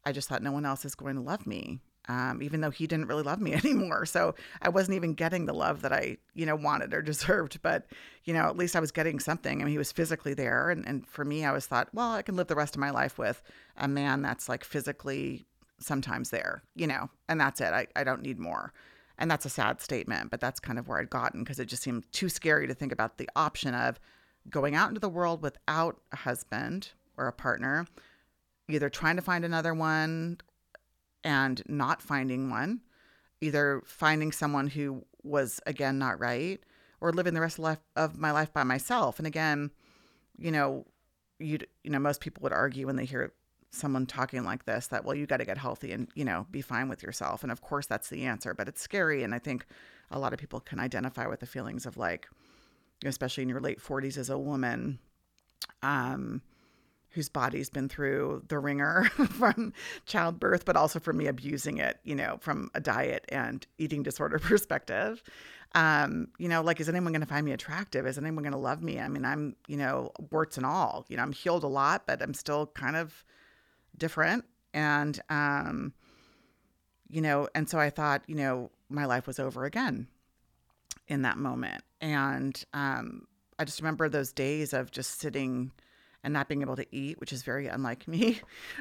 [0.05, 2.87] I just thought no one else is going to love me, um, even though he
[2.87, 4.05] didn't really love me anymore.
[4.05, 7.61] So I wasn't even getting the love that I, you know, wanted or deserved.
[7.61, 7.85] But,
[8.23, 9.61] you know, at least I was getting something.
[9.61, 10.69] I mean, he was physically there.
[10.69, 12.89] And, and for me, I was thought, well, I can live the rest of my
[12.89, 13.41] life with
[13.77, 15.45] a man that's like physically
[15.79, 17.73] sometimes there, you know, and that's it.
[17.73, 18.73] I, I don't need more.
[19.17, 21.83] And that's a sad statement, but that's kind of where I'd gotten because it just
[21.83, 23.99] seemed too scary to think about the option of
[24.49, 27.85] going out into the world without a husband or a partner,
[28.67, 30.39] either trying to find another one
[31.23, 32.81] and not finding one,
[33.41, 36.61] either finding someone who was again not right,
[37.01, 39.19] or living the rest of, life, of my life by myself.
[39.19, 39.71] And again,
[40.37, 40.85] you know,
[41.39, 43.33] you you know most people would argue when they hear
[43.71, 46.61] someone talking like this that well you got to get healthy and you know be
[46.61, 49.65] fine with yourself and of course that's the answer but it's scary and i think
[50.11, 52.27] a lot of people can identify with the feelings of like
[53.05, 54.99] especially in your late 40s as a woman
[55.83, 56.41] um
[57.11, 59.73] whose body's been through the wringer from
[60.05, 64.39] childbirth, but also from me abusing it, you know, from a diet and eating disorder
[64.39, 65.23] perspective.
[65.75, 68.07] Um, you know, like, is anyone going to find me attractive?
[68.07, 68.99] Is anyone going to love me?
[68.99, 72.21] I mean, I'm, you know, warts and all, you know, I'm healed a lot, but
[72.21, 73.23] I'm still kind of
[73.97, 74.45] different.
[74.73, 75.93] And, um,
[77.07, 80.07] you know, and so I thought, you know, my life was over again
[81.07, 81.83] in that moment.
[82.01, 83.27] And, um,
[83.59, 85.71] I just remember those days of just sitting,
[86.23, 88.39] and not being able to eat, which is very unlike me,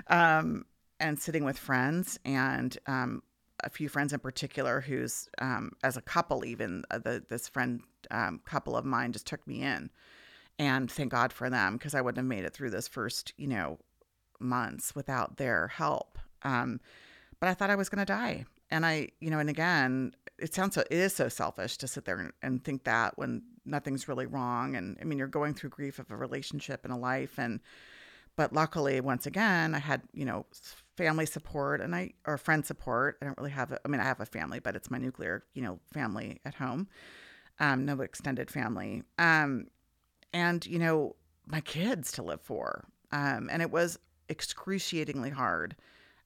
[0.08, 0.64] um,
[1.00, 3.22] and sitting with friends and um,
[3.62, 7.80] a few friends in particular who's um, as a couple even uh, the, this friend
[8.10, 9.90] um, couple of mine just took me in.
[10.58, 13.46] And thank god for them because i wouldn't have made it through this first you
[13.46, 13.78] know
[14.40, 16.18] months without their help.
[16.42, 16.80] Um,
[17.40, 20.54] but i thought i was going to die and i you know and again it
[20.54, 24.08] sounds so it is so selfish to sit there and, and think that when nothing's
[24.08, 24.76] really wrong.
[24.76, 27.38] And i mean you're going through grief of a relationship and a life.
[27.38, 27.60] And
[28.36, 30.46] but luckily once again i had you know
[30.96, 33.18] family support and i or friend support.
[33.20, 35.44] I don't really have a, i mean i have a family but it's my nuclear
[35.54, 36.88] you know family at home.
[37.60, 39.02] Um, no extended family.
[39.18, 39.66] Um,
[40.32, 42.84] and you know my kids to live for.
[43.10, 45.74] Um, and it was excruciatingly hard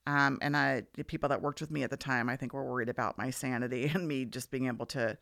[0.07, 2.65] um, and I, the people that worked with me at the time, I think were
[2.65, 5.17] worried about my sanity and me just being able to,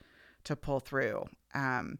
[0.44, 1.24] to pull through.
[1.54, 1.98] Um,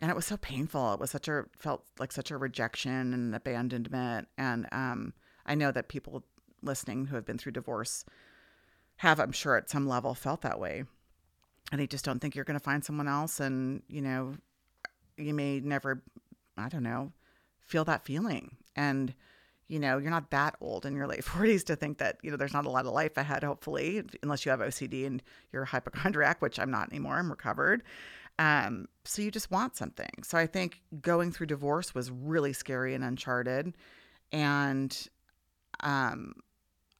[0.00, 0.94] and it was so painful.
[0.94, 4.28] It was such a felt like such a rejection and abandonment.
[4.36, 5.14] And um,
[5.46, 6.22] I know that people
[6.62, 8.04] listening who have been through divorce
[8.96, 10.84] have, I'm sure, at some level felt that way.
[11.72, 14.36] And they just don't think you're going to find someone else, and you know,
[15.16, 16.02] you may never,
[16.56, 17.12] I don't know,
[17.60, 18.56] feel that feeling.
[18.76, 19.14] And
[19.68, 22.36] you know, you're not that old in your late 40s to think that, you know,
[22.36, 25.66] there's not a lot of life ahead, hopefully, unless you have OCD and you're a
[25.66, 27.16] hypochondriac, which I'm not anymore.
[27.16, 27.82] I'm recovered.
[28.38, 30.22] Um, so you just want something.
[30.22, 33.74] So I think going through divorce was really scary and uncharted.
[34.30, 35.08] And
[35.80, 36.34] um,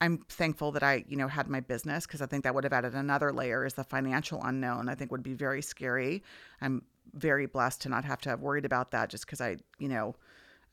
[0.01, 2.73] I'm thankful that I, you know, had my business because I think that would have
[2.73, 4.89] added another layer is the financial unknown.
[4.89, 6.23] I think would be very scary.
[6.61, 6.83] I'm
[7.15, 10.15] very blessed to not have to have worried about that just because I, you know,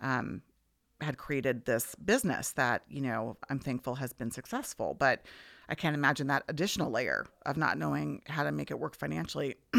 [0.02, 0.42] um,
[1.04, 4.96] had created this business that, you know, I'm thankful has been successful.
[4.98, 5.22] But
[5.70, 9.56] I can't imagine that additional layer of not knowing how to make it work financially,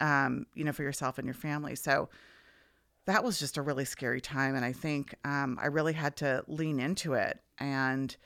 [0.00, 1.74] um, you know, for yourself and your family.
[1.74, 2.08] So
[3.06, 4.54] that was just a really scary time.
[4.54, 7.40] And I think um, I really had to lean into it.
[7.58, 8.16] And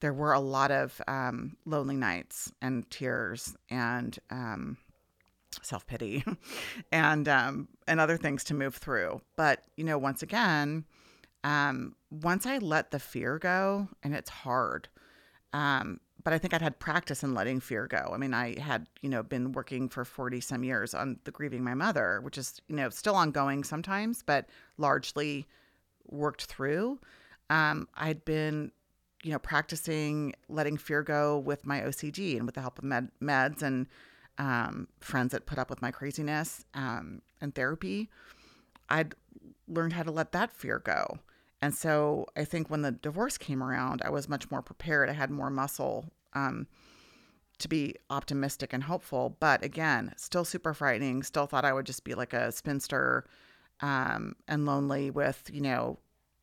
[0.00, 4.76] there were a lot of um, lonely nights and tears and um,
[5.62, 6.24] self pity
[6.92, 9.20] and um, and other things to move through.
[9.36, 10.84] But you know, once again,
[11.44, 14.88] um, once I let the fear go, and it's hard,
[15.52, 18.10] um, but I think I'd had practice in letting fear go.
[18.12, 21.64] I mean, I had, you know, been working for 40 some years on the grieving
[21.64, 25.46] my mother, which is, you know, still ongoing sometimes, but largely
[26.06, 27.00] worked through.
[27.48, 28.70] Um, I'd been,
[29.22, 33.10] you know, practicing letting fear go with my OCD and with the help of med-
[33.22, 33.86] meds and
[34.38, 38.10] um, friends that put up with my craziness um, and therapy.
[38.88, 39.14] I'd
[39.68, 41.18] learned how to let that fear go.
[41.62, 45.10] And so I think when the divorce came around, I was much more prepared.
[45.10, 46.66] I had more muscle um,
[47.58, 49.36] to be optimistic and hopeful.
[49.40, 51.22] But again, still super frightening.
[51.22, 53.26] Still thought I would just be like a spinster
[53.80, 55.98] um, and lonely with, you know,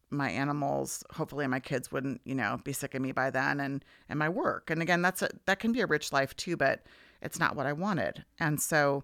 [0.09, 1.03] my animals.
[1.11, 4.29] Hopefully my kids wouldn't, you know, be sick of me by then and, and my
[4.29, 4.69] work.
[4.69, 6.83] And again, that's a, that can be a rich life too, but
[7.21, 8.23] it's not what I wanted.
[8.39, 9.03] And so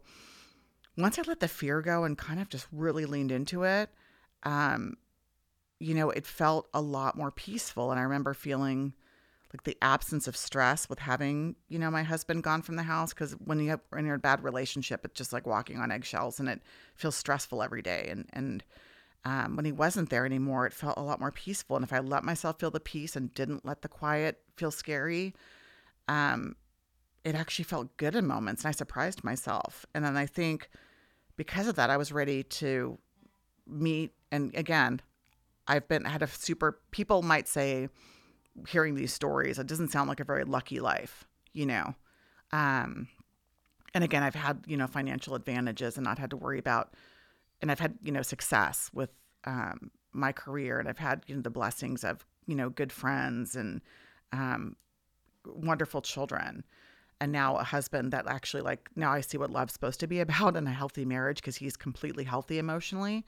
[0.96, 3.90] once I let the fear go and kind of just really leaned into it,
[4.44, 4.96] um,
[5.84, 7.92] you know, it felt a lot more peaceful.
[7.92, 8.94] And I remember feeling
[9.54, 13.14] like the absence of stress with having, you know, my husband gone from the house.
[13.14, 15.92] Cause when you have, when you're in a bad relationship, it's just like walking on
[15.92, 16.62] eggshells and it
[16.96, 18.08] feels stressful every day.
[18.10, 18.64] And, and,
[19.26, 21.76] um, when he wasn't there anymore, it felt a lot more peaceful.
[21.76, 25.34] And if I let myself feel the peace and didn't let the quiet feel scary,
[26.08, 26.56] um,
[27.24, 28.64] it actually felt good in moments.
[28.64, 29.86] And I surprised myself.
[29.94, 30.70] And then I think
[31.38, 32.98] because of that, I was ready to
[33.66, 34.12] meet.
[34.30, 35.02] And again,
[35.68, 37.90] I've been had a super people might say
[38.68, 41.96] hearing these stories it doesn't sound like a very lucky life, you know.
[42.52, 43.08] Um
[43.96, 46.94] and again, I've had, you know, financial advantages and not had to worry about
[47.62, 49.10] and I've had, you know, success with
[49.46, 53.56] um my career and I've had you know the blessings of you know good friends
[53.56, 53.82] and
[54.32, 54.76] um,
[55.46, 56.64] wonderful children
[57.20, 60.20] and now a husband that actually like now I see what love's supposed to be
[60.20, 63.26] about in a healthy marriage because he's completely healthy emotionally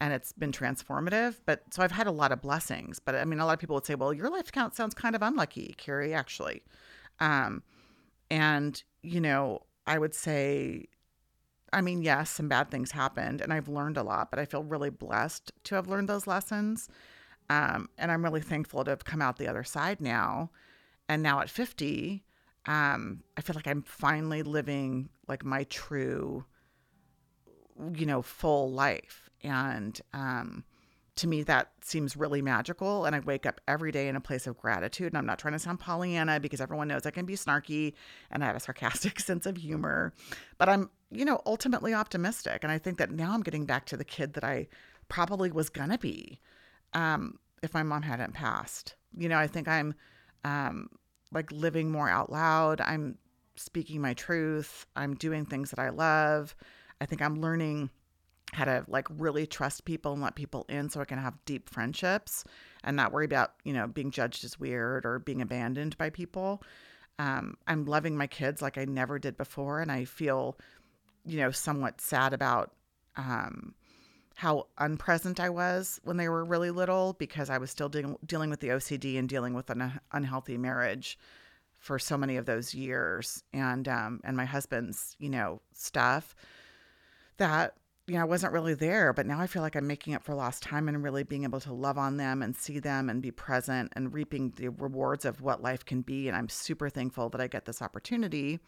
[0.00, 3.40] and it's been transformative but so I've had a lot of blessings but I mean
[3.40, 6.14] a lot of people would say well your life count sounds kind of unlucky Carrie
[6.14, 6.62] actually
[7.20, 7.62] um
[8.30, 10.86] and you know I would say
[11.72, 14.62] I mean, yes, some bad things happened and I've learned a lot, but I feel
[14.62, 16.88] really blessed to have learned those lessons.
[17.50, 20.50] Um, and I'm really thankful to have come out the other side now.
[21.08, 22.24] And now at 50,
[22.66, 26.44] um, I feel like I'm finally living like my true,
[27.94, 29.30] you know, full life.
[29.42, 30.64] And um,
[31.16, 33.04] to me, that seems really magical.
[33.04, 35.08] And I wake up every day in a place of gratitude.
[35.08, 37.94] And I'm not trying to sound Pollyanna because everyone knows I can be snarky
[38.30, 40.12] and I have a sarcastic sense of humor.
[40.58, 42.60] But I'm, you know, ultimately optimistic.
[42.62, 44.68] And I think that now I'm getting back to the kid that I
[45.08, 46.40] probably was going to be
[46.92, 48.94] um, if my mom hadn't passed.
[49.16, 49.94] You know, I think I'm
[50.44, 50.88] um,
[51.32, 52.80] like living more out loud.
[52.80, 53.18] I'm
[53.56, 54.86] speaking my truth.
[54.96, 56.54] I'm doing things that I love.
[57.00, 57.90] I think I'm learning
[58.52, 61.68] how to like really trust people and let people in so I can have deep
[61.68, 62.44] friendships
[62.82, 66.62] and not worry about, you know, being judged as weird or being abandoned by people.
[67.18, 69.80] Um, I'm loving my kids like I never did before.
[69.80, 70.56] And I feel,
[71.26, 72.72] you know, somewhat sad about
[73.16, 73.74] um,
[74.36, 78.50] how unpresent I was when they were really little because I was still de- dealing
[78.50, 81.18] with the OCD and dealing with an unhealthy marriage
[81.80, 86.34] for so many of those years and um, and my husband's, you know, stuff
[87.38, 87.74] that
[88.08, 90.34] you know, I wasn't really there, but now I feel like I'm making up for
[90.34, 93.30] lost time and really being able to love on them and see them and be
[93.30, 96.26] present and reaping the rewards of what life can be.
[96.26, 98.60] And I'm super thankful that I get this opportunity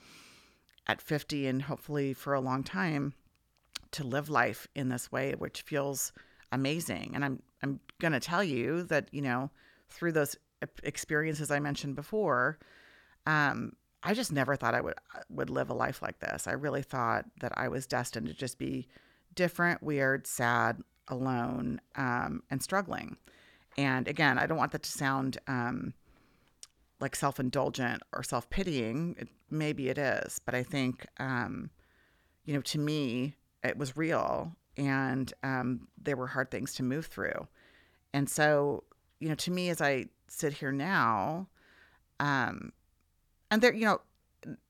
[0.86, 3.14] at 50 and hopefully for a long time
[3.92, 6.12] to live life in this way, which feels
[6.52, 7.12] amazing.
[7.14, 9.50] And I'm I'm going to tell you that, you know,
[9.88, 10.36] through those
[10.82, 12.58] experiences I mentioned before,
[13.26, 14.94] um, I just never thought I would
[15.28, 16.46] would live a life like this.
[16.46, 18.88] I really thought that I was destined to just be
[19.34, 23.16] different, weird, sad, alone, um, and struggling.
[23.76, 25.94] And again, I don't want that to sound um,
[27.00, 29.28] like self indulgent or self pitying.
[29.50, 31.70] Maybe it is, but I think, um,
[32.44, 37.06] you know, to me, it was real and um, there were hard things to move
[37.06, 37.48] through.
[38.12, 38.84] And so,
[39.18, 41.48] you know, to me, as I sit here now,
[42.18, 42.72] um,
[43.50, 44.00] and there, you know,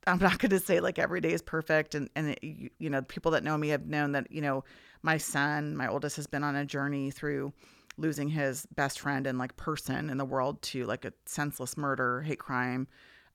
[0.06, 1.94] I'm not going to say like every day is perfect.
[1.94, 4.64] And, and it, you know, people that know me have known that, you know,
[5.02, 7.52] my son, my oldest, has been on a journey through
[7.96, 12.22] losing his best friend and like person in the world to like a senseless murder,
[12.22, 12.88] hate crime.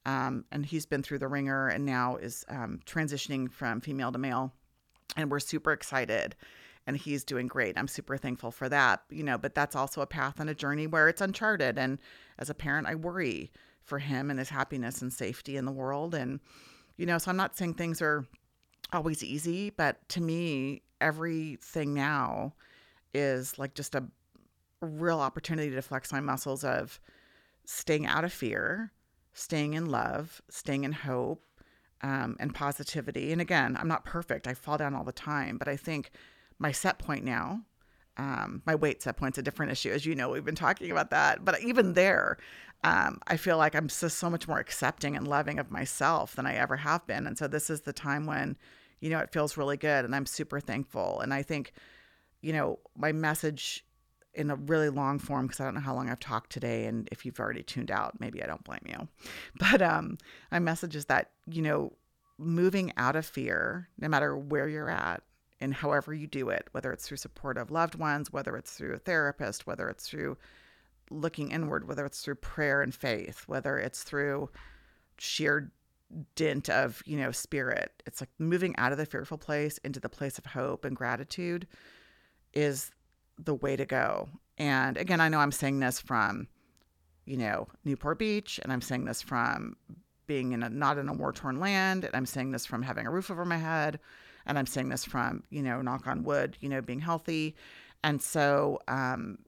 [0.05, 4.17] Um, and he's been through the wringer and now is um, transitioning from female to
[4.17, 4.53] male.
[5.17, 6.35] And we're super excited
[6.87, 7.77] and he's doing great.
[7.77, 10.85] I'm super thankful for that, you know, but that's also a path and a journey
[10.87, 11.77] where it's uncharted.
[11.79, 11.99] And
[12.37, 13.51] as a parent, I worry
[13.86, 16.13] for him and his happiness and safety in the world.
[16.13, 16.39] And,
[16.97, 18.25] you know, so I'm not saying things are
[18.91, 22.53] always easy, but to me, everything now
[23.13, 24.03] is like just a
[24.81, 26.99] real opportunity to flex my muscles of
[27.65, 28.91] staying out of fear,
[29.33, 31.43] staying in love, staying in hope,
[32.01, 33.31] um, and positivity.
[33.31, 34.47] And again, I'm not perfect.
[34.47, 36.11] I fall down all the time, but I think
[36.59, 37.61] my set point now
[38.18, 40.30] um, my weight set point's a different issue, as you know.
[40.30, 42.38] We've been talking about that, but even there,
[42.84, 46.45] um, I feel like I'm just so much more accepting and loving of myself than
[46.45, 47.28] I ever have been.
[47.28, 48.57] And so this is the time when,
[49.01, 51.20] you know, it feels really good, and I'm super thankful.
[51.20, 51.74] And I think,
[52.41, 53.86] you know, my message
[54.34, 57.07] in a really long form because I don't know how long I've talked today, and
[57.11, 59.07] if you've already tuned out, maybe I don't blame you.
[59.59, 60.18] But um,
[60.51, 61.93] my message is that you know,
[62.38, 65.24] moving out of fear, no matter where you're at,
[65.62, 68.93] and however you do it, whether it's through support of loved ones, whether it's through
[68.93, 70.38] a therapist, whether it's through
[71.10, 74.49] looking inward, whether it's through prayer and faith, whether it's through
[75.18, 75.72] sheer
[76.36, 78.03] dint of, you know, spirit.
[78.06, 81.68] It's like moving out of the fearful place into the place of hope and gratitude
[82.53, 82.91] is
[83.38, 84.30] the way to go.
[84.58, 86.47] And again, I know I'm saying this from,
[87.26, 89.76] you know, Newport Beach, and I'm saying this from
[90.28, 93.06] being in a not in a war torn land, and I'm saying this from having
[93.06, 93.99] a roof over my head
[94.45, 97.55] and I'm saying this from, you know, knock on wood, you know, being healthy.
[98.03, 99.39] And so um,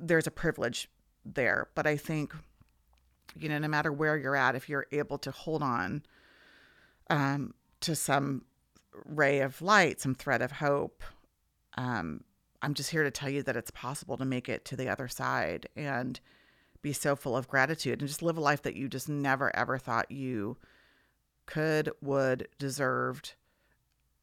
[0.00, 0.88] there's a privilege
[1.24, 1.68] there.
[1.74, 2.34] But I think,
[3.38, 6.02] you know, no matter where you're at, if you're able to hold on
[7.10, 8.44] um, to some
[9.04, 11.02] ray of light, some thread of hope,
[11.76, 12.22] um,
[12.62, 15.06] I'm just here to tell you that it's possible to make it to the other
[15.08, 16.18] side and
[16.80, 19.78] be so full of gratitude and just live a life that you just never ever
[19.78, 20.56] thought you
[21.46, 23.34] could, would, deserved,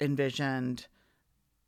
[0.02, 0.88] envisioned.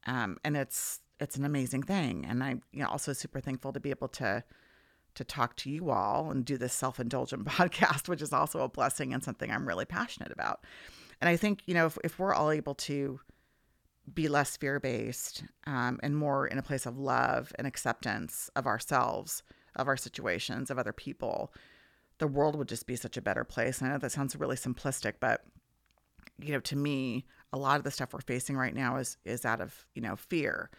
[0.05, 2.25] Um, and it's it's an amazing thing.
[2.27, 4.43] And I'm you know also super thankful to be able to
[5.15, 9.13] to talk to you all and do this self-indulgent podcast, which is also a blessing
[9.13, 10.65] and something I'm really passionate about.
[11.21, 13.19] And I think, you know, if, if we're all able to
[14.13, 18.67] be less fear based um, and more in a place of love and acceptance of
[18.67, 19.43] ourselves,
[19.75, 21.53] of our situations, of other people,
[22.17, 23.79] the world would just be such a better place.
[23.79, 25.45] And I know that sounds really simplistic, but
[26.39, 29.45] you know, to me, a lot of the stuff we're facing right now is is
[29.45, 30.69] out of you know fear,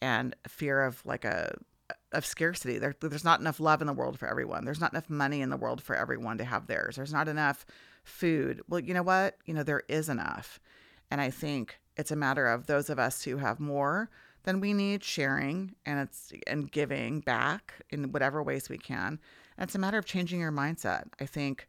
[0.00, 1.54] and fear of like a
[2.12, 2.78] of scarcity.
[2.78, 4.64] There, there's not enough love in the world for everyone.
[4.64, 6.96] There's not enough money in the world for everyone to have theirs.
[6.96, 7.66] There's not enough
[8.02, 8.62] food.
[8.68, 9.36] Well, you know what?
[9.44, 10.58] You know there is enough,
[11.10, 14.10] and I think it's a matter of those of us who have more
[14.44, 19.20] than we need sharing and it's and giving back in whatever ways we can.
[19.56, 21.04] And it's a matter of changing your mindset.
[21.20, 21.68] I think,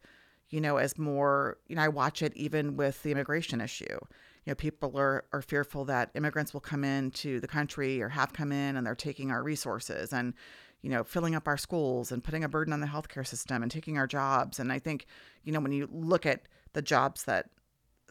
[0.50, 4.00] you know, as more, you know, I watch it even with the immigration issue.
[4.46, 8.34] You know, people are, are fearful that immigrants will come into the country or have
[8.34, 10.34] come in and they're taking our resources and,
[10.82, 13.72] you know, filling up our schools and putting a burden on the healthcare system and
[13.72, 14.60] taking our jobs.
[14.60, 15.06] And I think,
[15.44, 17.50] you know, when you look at the jobs that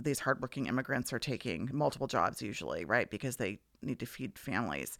[0.01, 3.11] these hardworking immigrants are taking multiple jobs usually, right?
[3.11, 4.99] Because they need to feed families.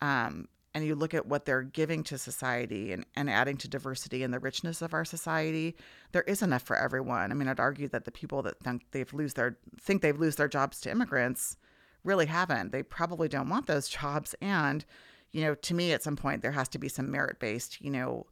[0.00, 4.22] Um, and you look at what they're giving to society and, and adding to diversity
[4.22, 5.76] and the richness of our society,
[6.12, 7.32] there is enough for everyone.
[7.32, 10.36] I mean, I'd argue that the people that think they've lose their think they've lose
[10.36, 11.56] their jobs to immigrants
[12.04, 12.72] really haven't.
[12.72, 14.34] They probably don't want those jobs.
[14.40, 14.84] And,
[15.32, 17.90] you know, to me at some point there has to be some merit based, you
[17.90, 18.26] know,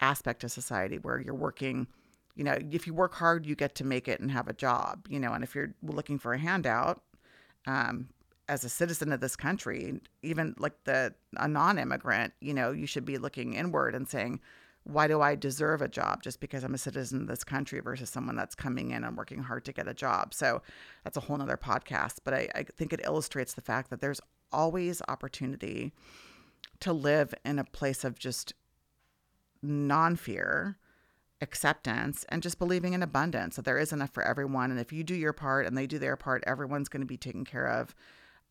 [0.00, 1.86] aspect of society where you're working
[2.36, 5.06] you know, if you work hard, you get to make it and have a job,
[5.10, 7.02] you know, and if you're looking for a handout,
[7.66, 8.08] um,
[8.50, 13.04] as a citizen of this country, even like the a non-immigrant, you know, you should
[13.04, 14.40] be looking inward and saying,
[14.82, 18.10] why do I deserve a job just because I'm a citizen of this country versus
[18.10, 20.34] someone that's coming in and working hard to get a job?
[20.34, 20.62] So
[21.04, 22.16] that's a whole nother podcast.
[22.24, 24.20] But I, I think it illustrates the fact that there's
[24.50, 25.92] always opportunity
[26.80, 28.54] to live in a place of just
[29.62, 30.76] non-fear
[31.40, 34.72] acceptance and just believing in abundance that there is enough for everyone.
[34.72, 37.16] And if you do your part and they do their part, everyone's going to be
[37.16, 37.94] taken care of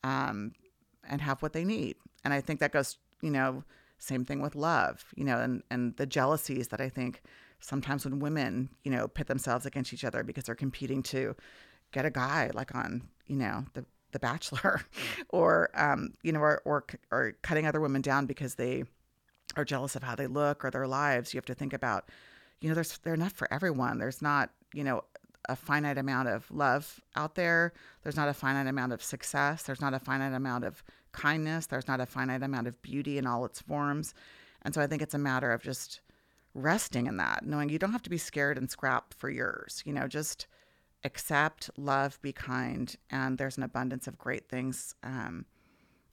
[0.03, 0.53] um,
[1.07, 1.95] and have what they need.
[2.23, 3.63] And I think that goes, you know,
[3.97, 7.21] same thing with love, you know, and, and the jealousies that I think
[7.59, 11.35] sometimes when women, you know, pit themselves against each other because they're competing to
[11.91, 14.81] get a guy like on, you know, the, the bachelor
[15.29, 18.83] or, um, you know, or, or, or cutting other women down because they
[19.55, 21.33] are jealous of how they look or their lives.
[21.33, 22.09] You have to think about,
[22.61, 23.97] you know, there's they're enough for everyone.
[23.97, 25.03] There's not, you know,
[25.49, 27.73] a finite amount of love out there.
[28.03, 29.63] There's not a finite amount of success.
[29.63, 31.65] There's not a finite amount of kindness.
[31.65, 34.13] There's not a finite amount of beauty in all its forms.
[34.61, 36.01] And so I think it's a matter of just
[36.53, 39.81] resting in that, knowing you don't have to be scared and scrap for yours.
[39.85, 40.45] You know, just
[41.03, 45.45] accept, love, be kind, and there's an abundance of great things um,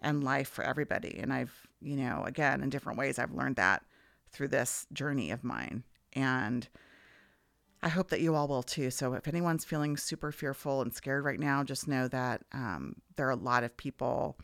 [0.01, 1.19] and life for everybody.
[1.19, 3.85] And I've, you know, again, in different ways, I've learned that
[4.31, 5.83] through this journey of mine.
[6.15, 6.69] And
[7.83, 8.91] I hope that you all will too.
[8.91, 13.27] So if anyone's feeling super fearful and scared right now, just know that um, there
[13.29, 14.37] are a lot of people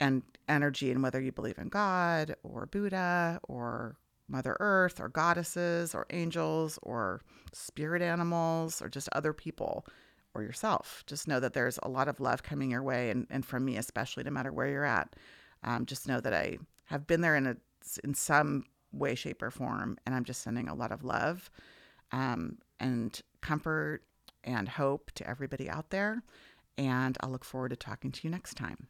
[0.00, 3.96] and energy, and whether you believe in God or Buddha or
[4.28, 7.20] Mother Earth or goddesses or angels or
[7.52, 9.86] spirit animals or just other people
[10.34, 11.02] or yourself.
[11.06, 13.76] Just know that there's a lot of love coming your way, and, and from me
[13.76, 15.16] especially, no matter where you're at.
[15.64, 17.56] Um, just know that I have been there in a
[18.04, 19.98] in some way, shape, or form.
[20.06, 21.50] And I'm just sending a lot of love
[22.12, 24.02] um, and comfort
[24.44, 26.22] and hope to everybody out there.
[26.76, 28.88] And I'll look forward to talking to you next time.